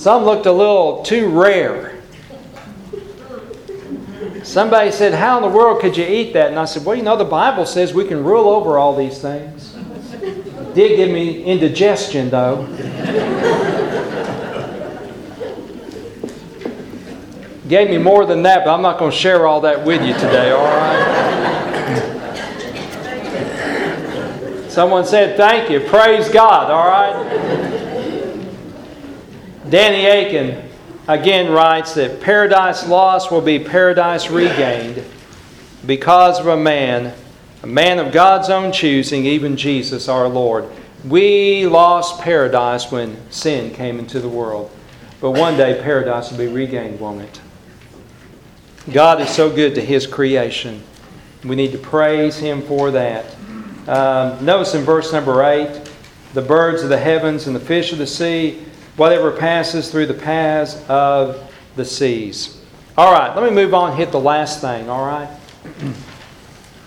Some 0.00 0.24
looked 0.24 0.46
a 0.46 0.52
little 0.52 1.02
too 1.02 1.28
rare. 1.28 2.00
Somebody 4.42 4.92
said, 4.92 5.12
How 5.12 5.36
in 5.36 5.42
the 5.42 5.50
world 5.54 5.82
could 5.82 5.94
you 5.94 6.06
eat 6.06 6.32
that? 6.32 6.48
And 6.48 6.58
I 6.58 6.64
said, 6.64 6.86
Well, 6.86 6.96
you 6.96 7.02
know, 7.02 7.18
the 7.18 7.26
Bible 7.26 7.66
says 7.66 7.92
we 7.92 8.08
can 8.08 8.24
rule 8.24 8.48
over 8.48 8.78
all 8.78 8.96
these 8.96 9.18
things. 9.20 9.76
It 10.22 10.74
did 10.74 10.96
give 10.96 11.10
me 11.10 11.44
indigestion, 11.44 12.30
though. 12.30 12.64
Gave 17.68 17.90
me 17.90 17.98
more 17.98 18.24
than 18.24 18.42
that, 18.44 18.64
but 18.64 18.72
I'm 18.74 18.80
not 18.80 18.98
going 18.98 19.10
to 19.10 19.16
share 19.16 19.46
all 19.46 19.60
that 19.60 19.84
with 19.84 20.00
you 20.02 20.14
today, 20.14 20.50
all 20.52 20.64
right? 20.64 21.10
Someone 24.70 25.04
said, 25.04 25.36
Thank 25.36 25.68
you. 25.68 25.80
Praise 25.80 26.30
God, 26.30 26.70
all 26.70 26.88
right? 26.88 27.69
Danny 29.70 30.04
Akin 30.04 30.68
again 31.06 31.52
writes 31.52 31.94
that 31.94 32.20
paradise 32.20 32.88
lost 32.88 33.30
will 33.30 33.40
be 33.40 33.60
paradise 33.60 34.28
regained 34.28 35.04
because 35.86 36.40
of 36.40 36.48
a 36.48 36.56
man, 36.56 37.14
a 37.62 37.68
man 37.68 38.00
of 38.00 38.12
God's 38.12 38.50
own 38.50 38.72
choosing, 38.72 39.26
even 39.26 39.56
Jesus 39.56 40.08
our 40.08 40.28
Lord. 40.28 40.68
We 41.04 41.66
lost 41.66 42.20
paradise 42.20 42.90
when 42.90 43.16
sin 43.30 43.72
came 43.72 44.00
into 44.00 44.18
the 44.18 44.28
world. 44.28 44.72
But 45.20 45.32
one 45.32 45.56
day 45.56 45.80
paradise 45.80 46.32
will 46.32 46.38
be 46.38 46.48
regained, 46.48 46.98
won't 46.98 47.22
it? 47.22 47.40
God 48.92 49.20
is 49.20 49.30
so 49.30 49.54
good 49.54 49.76
to 49.76 49.80
His 49.80 50.04
creation. 50.04 50.82
We 51.44 51.54
need 51.54 51.70
to 51.72 51.78
praise 51.78 52.36
Him 52.36 52.62
for 52.62 52.90
that. 52.90 53.36
Um, 53.86 54.44
notice 54.44 54.74
in 54.74 54.82
verse 54.82 55.12
number 55.12 55.44
8 55.44 55.88
the 56.34 56.42
birds 56.42 56.82
of 56.82 56.88
the 56.88 56.98
heavens 56.98 57.46
and 57.46 57.54
the 57.54 57.60
fish 57.60 57.92
of 57.92 57.98
the 57.98 58.06
sea 58.06 58.64
whatever 59.00 59.30
passes 59.30 59.90
through 59.90 60.04
the 60.04 60.12
paths 60.12 60.84
of 60.86 61.50
the 61.74 61.82
seas. 61.86 62.60
All 62.98 63.10
right, 63.10 63.34
let 63.34 63.48
me 63.48 63.50
move 63.50 63.72
on 63.72 63.96
hit 63.96 64.12
the 64.12 64.20
last 64.20 64.60
thing, 64.60 64.90
all 64.90 65.06
right? 65.06 65.26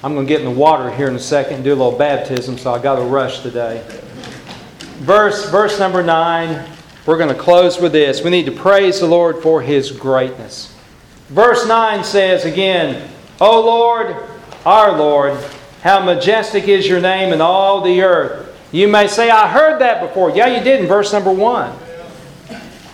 I'm 0.03 0.13
going 0.13 0.27
to 0.27 0.29
get 0.31 0.39
in 0.39 0.45
the 0.45 0.51
water 0.51 0.91
here 0.91 1.07
in 1.07 1.15
a 1.15 1.19
second 1.19 1.55
and 1.55 1.63
do 1.63 1.71
a 1.71 1.75
little 1.75 1.97
baptism, 1.97 2.59
so 2.59 2.71
I 2.71 2.79
got 2.79 2.97
to 2.97 3.01
rush 3.01 3.39
today. 3.39 3.83
Verse, 4.99 5.49
verse 5.49 5.79
number 5.79 6.03
9, 6.03 6.69
we're 7.07 7.17
going 7.17 7.35
to 7.35 7.41
close 7.41 7.81
with 7.81 7.93
this. 7.93 8.23
We 8.23 8.29
need 8.29 8.45
to 8.45 8.51
praise 8.51 8.99
the 8.99 9.07
Lord 9.07 9.41
for 9.41 9.63
his 9.63 9.89
greatness. 9.89 10.71
Verse 11.29 11.67
9 11.67 12.03
says 12.03 12.45
again, 12.45 13.09
O 13.41 13.59
Lord, 13.59 14.15
our 14.67 14.95
Lord, 14.95 15.35
how 15.81 16.05
majestic 16.05 16.67
is 16.67 16.87
your 16.87 17.01
name 17.01 17.33
in 17.33 17.41
all 17.41 17.81
the 17.81 18.03
earth. 18.03 18.55
You 18.71 18.87
may 18.87 19.07
say, 19.07 19.31
I 19.31 19.47
heard 19.47 19.81
that 19.81 19.99
before. 19.99 20.29
Yeah, 20.29 20.55
you 20.55 20.63
did 20.63 20.79
in 20.79 20.85
verse 20.85 21.11
number 21.11 21.33
1. 21.33 21.79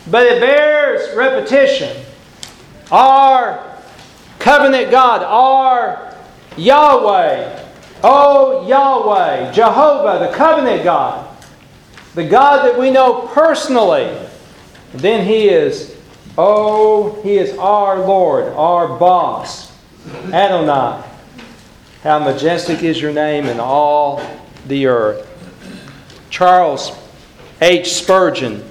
But 0.09 0.25
it 0.25 0.39
bears 0.39 1.15
repetition. 1.15 2.05
Our 2.91 3.77
covenant 4.39 4.89
God, 4.89 5.21
our 5.23 6.15
Yahweh, 6.57 7.67
oh 8.03 8.67
Yahweh, 8.67 9.51
Jehovah, 9.51 10.25
the 10.25 10.35
covenant 10.35 10.83
God, 10.83 11.27
the 12.15 12.27
God 12.27 12.65
that 12.65 12.79
we 12.79 12.89
know 12.89 13.27
personally. 13.33 14.05
And 14.93 15.01
then 15.01 15.27
He 15.27 15.49
is, 15.49 15.95
oh, 16.37 17.21
He 17.21 17.37
is 17.37 17.55
our 17.57 17.99
Lord, 17.99 18.45
our 18.53 18.97
boss, 18.97 19.71
Adonai. 20.33 21.05
How 22.01 22.17
majestic 22.17 22.81
is 22.81 22.99
your 22.99 23.11
name 23.11 23.45
in 23.45 23.59
all 23.59 24.23
the 24.67 24.87
earth. 24.87 25.27
Charles 26.29 26.97
H. 27.61 27.93
Spurgeon 27.93 28.68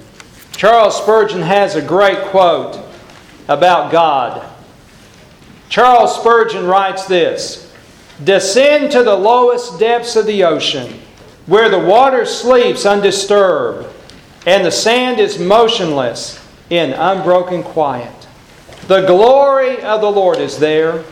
Charles 0.59 0.97
Spurgeon 0.97 1.41
has 1.41 1.75
a 1.75 1.81
great 1.81 2.19
quote 2.31 2.77
about 3.47 3.93
God. 3.93 4.45
Charles 5.69 6.19
Spurgeon 6.19 6.65
writes 6.65 7.05
this 7.05 7.73
Descend 8.21 8.91
to 8.91 9.03
the 9.03 9.15
lowest 9.15 9.79
depths 9.79 10.17
of 10.17 10.25
the 10.25 10.43
ocean, 10.43 10.99
where 11.45 11.69
the 11.69 11.79
water 11.79 12.25
sleeps 12.25 12.85
undisturbed, 12.85 13.87
and 14.45 14.65
the 14.65 14.69
sand 14.69 15.21
is 15.21 15.39
motionless 15.39 16.45
in 16.69 16.91
unbroken 16.91 17.63
quiet. 17.63 18.27
The 18.89 19.05
glory 19.05 19.81
of 19.81 20.01
the 20.01 20.11
Lord 20.11 20.39
is 20.39 20.59
there, 20.59 21.05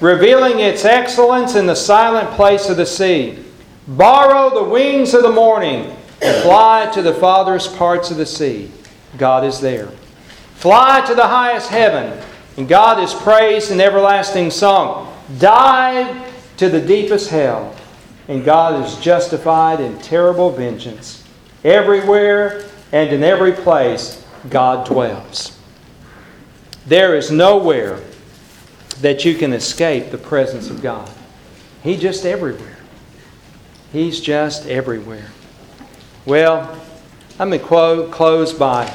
revealing 0.00 0.60
its 0.60 0.84
excellence 0.84 1.56
in 1.56 1.66
the 1.66 1.74
silent 1.74 2.30
place 2.36 2.68
of 2.68 2.76
the 2.76 2.86
sea. 2.86 3.44
Borrow 3.88 4.50
the 4.50 4.70
wings 4.70 5.12
of 5.12 5.24
the 5.24 5.32
morning 5.32 5.92
and 6.22 6.42
fly 6.44 6.88
to 6.94 7.02
the 7.02 7.14
farthest 7.14 7.74
parts 7.74 8.12
of 8.12 8.16
the 8.16 8.26
sea. 8.26 8.70
God 9.18 9.44
is 9.44 9.60
there. 9.60 9.88
Fly 10.54 11.04
to 11.06 11.14
the 11.14 11.26
highest 11.26 11.70
heaven, 11.70 12.18
and 12.56 12.68
God 12.68 13.02
is 13.02 13.12
praised 13.12 13.70
in 13.70 13.80
everlasting 13.80 14.50
song. 14.50 15.12
Dive 15.38 16.30
to 16.58 16.68
the 16.68 16.80
deepest 16.80 17.30
hell, 17.30 17.74
and 18.28 18.44
God 18.44 18.84
is 18.84 18.96
justified 19.00 19.80
in 19.80 19.98
terrible 19.98 20.50
vengeance. 20.50 21.24
Everywhere 21.64 22.64
and 22.92 23.10
in 23.10 23.22
every 23.22 23.52
place, 23.52 24.24
God 24.50 24.86
dwells. 24.86 25.58
There 26.86 27.16
is 27.16 27.30
nowhere 27.30 28.00
that 29.00 29.24
you 29.24 29.34
can 29.34 29.52
escape 29.52 30.10
the 30.10 30.18
presence 30.18 30.70
of 30.70 30.82
God. 30.82 31.10
He's 31.82 32.00
just 32.00 32.24
everywhere. 32.24 32.78
He's 33.92 34.20
just 34.20 34.66
everywhere. 34.66 35.28
Well, 36.24 36.80
let 37.38 37.48
me 37.48 37.58
quote, 37.58 38.12
close 38.12 38.52
by 38.52 38.92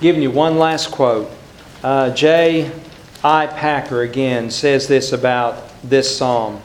giving 0.00 0.22
you 0.22 0.30
one 0.30 0.58
last 0.58 0.90
quote. 0.90 1.30
Uh, 1.82 2.10
J. 2.10 2.70
I. 3.24 3.46
Packer 3.46 4.02
again 4.02 4.50
says 4.50 4.86
this 4.86 5.12
about 5.12 5.64
this 5.82 6.16
psalm. 6.16 6.60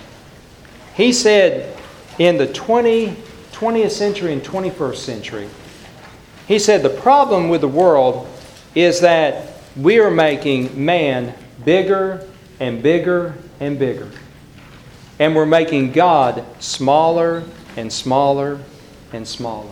He 0.96 1.13
said 1.13 1.78
in 2.20 2.38
the 2.38 2.52
20, 2.52 3.15
20th 3.52 3.91
century 3.91 4.34
and 4.34 4.44
21st 4.44 4.96
century, 4.96 5.50
he 6.48 6.60
said 6.60 6.84
the 6.84 6.89
problem 6.89 7.50
with 7.50 7.62
the 7.62 7.67
world 7.67 8.28
is 8.76 9.00
that 9.02 9.54
we 9.78 10.00
are 10.00 10.12
making 10.12 10.84
man 10.84 11.34
bigger 11.63 12.28
and 12.60 12.84
bigger 12.84 13.36
and 13.60 13.80
bigger. 13.80 14.10
And 15.20 15.36
we're 15.36 15.46
making 15.46 15.91
God 15.91 16.46
smaller 16.60 17.44
and 17.78 17.91
smaller 17.91 18.60
and 19.13 19.28
smaller. 19.28 19.72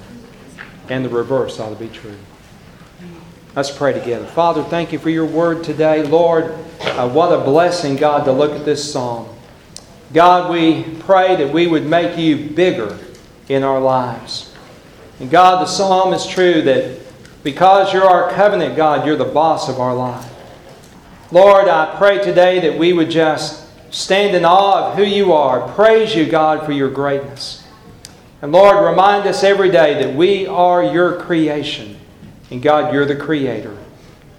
And 0.90 1.04
the 1.04 1.10
reverse 1.10 1.60
ought 1.60 1.70
to 1.70 1.76
be 1.76 1.90
true. 1.90 2.18
Let's 3.56 3.72
pray 3.72 3.94
together. 3.94 4.28
Father, 4.28 4.64
thank 4.64 4.94
you 4.94 5.00
for 5.00 5.10
your 5.10 5.26
word 5.26 5.64
today. 5.64 6.04
Lord, 6.04 6.56
uh, 6.82 7.10
what 7.10 7.34
a 7.34 7.44
blessing, 7.44 7.96
God, 7.96 8.26
to 8.26 8.32
look 8.32 8.52
at 8.52 8.64
this 8.64 8.92
psalm. 8.92 9.28
God, 10.14 10.52
we 10.52 10.84
pray 11.00 11.36
that 11.36 11.52
we 11.52 11.66
would 11.66 11.86
make 11.86 12.18
you 12.18 12.50
bigger 12.52 12.98
in 13.48 13.64
our 13.64 13.80
lives. 13.80 14.54
And 15.20 15.32
God, 15.32 15.64
the 15.64 15.66
psalm 15.66 16.14
is 16.14 16.28
true 16.28 16.62
that 16.62 17.00
because 17.44 17.92
you're 17.92 18.08
our 18.08 18.32
covenant 18.32 18.76
God, 18.76 19.06
you're 19.06 19.16
the 19.16 19.26
boss 19.26 19.68
of 19.68 19.80
our 19.80 19.96
life. 19.96 20.32
Lord, 21.32 21.68
I 21.68 21.96
pray 21.98 22.24
today 22.24 22.60
that 22.60 22.78
we 22.78 22.94
would 22.94 23.10
just 23.10 23.68
stand 23.92 24.36
in 24.36 24.46
awe 24.46 24.92
of 24.92 24.96
who 24.96 25.04
you 25.04 25.34
are. 25.34 25.74
Praise 25.74 26.16
you, 26.16 26.28
God, 26.28 26.66
for 26.66 26.72
your 26.72 26.92
greatness. 26.92 27.64
And 28.44 28.52
Lord, 28.52 28.86
remind 28.86 29.28
us 29.28 29.44
every 29.44 29.72
day 29.72 30.04
that 30.04 30.16
we 30.16 30.46
are 30.46 30.84
your 30.84 31.20
creation. 31.20 31.99
And 32.52 32.62
God, 32.62 32.94
you're 32.94 33.06
the 33.06 33.16
creator. 33.16 33.78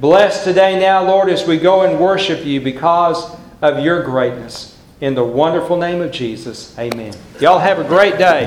Bless 0.00 0.44
today 0.44 0.80
now, 0.80 1.04
Lord, 1.04 1.28
as 1.28 1.46
we 1.46 1.58
go 1.58 1.82
and 1.82 2.00
worship 2.00 2.44
you 2.44 2.60
because 2.60 3.36
of 3.62 3.84
your 3.84 4.02
greatness. 4.02 4.76
In 5.00 5.14
the 5.14 5.24
wonderful 5.24 5.76
name 5.76 6.02
of 6.02 6.10
Jesus, 6.10 6.76
amen. 6.78 7.14
Y'all 7.40 7.58
have 7.58 7.78
a 7.78 7.84
great 7.84 8.18
day. 8.18 8.46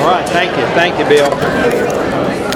All 0.00 0.10
right, 0.10 0.28
thank 0.28 0.50
you. 0.56 0.64
Thank 0.74 0.98
you, 0.98 1.04
Bill. 1.06 1.93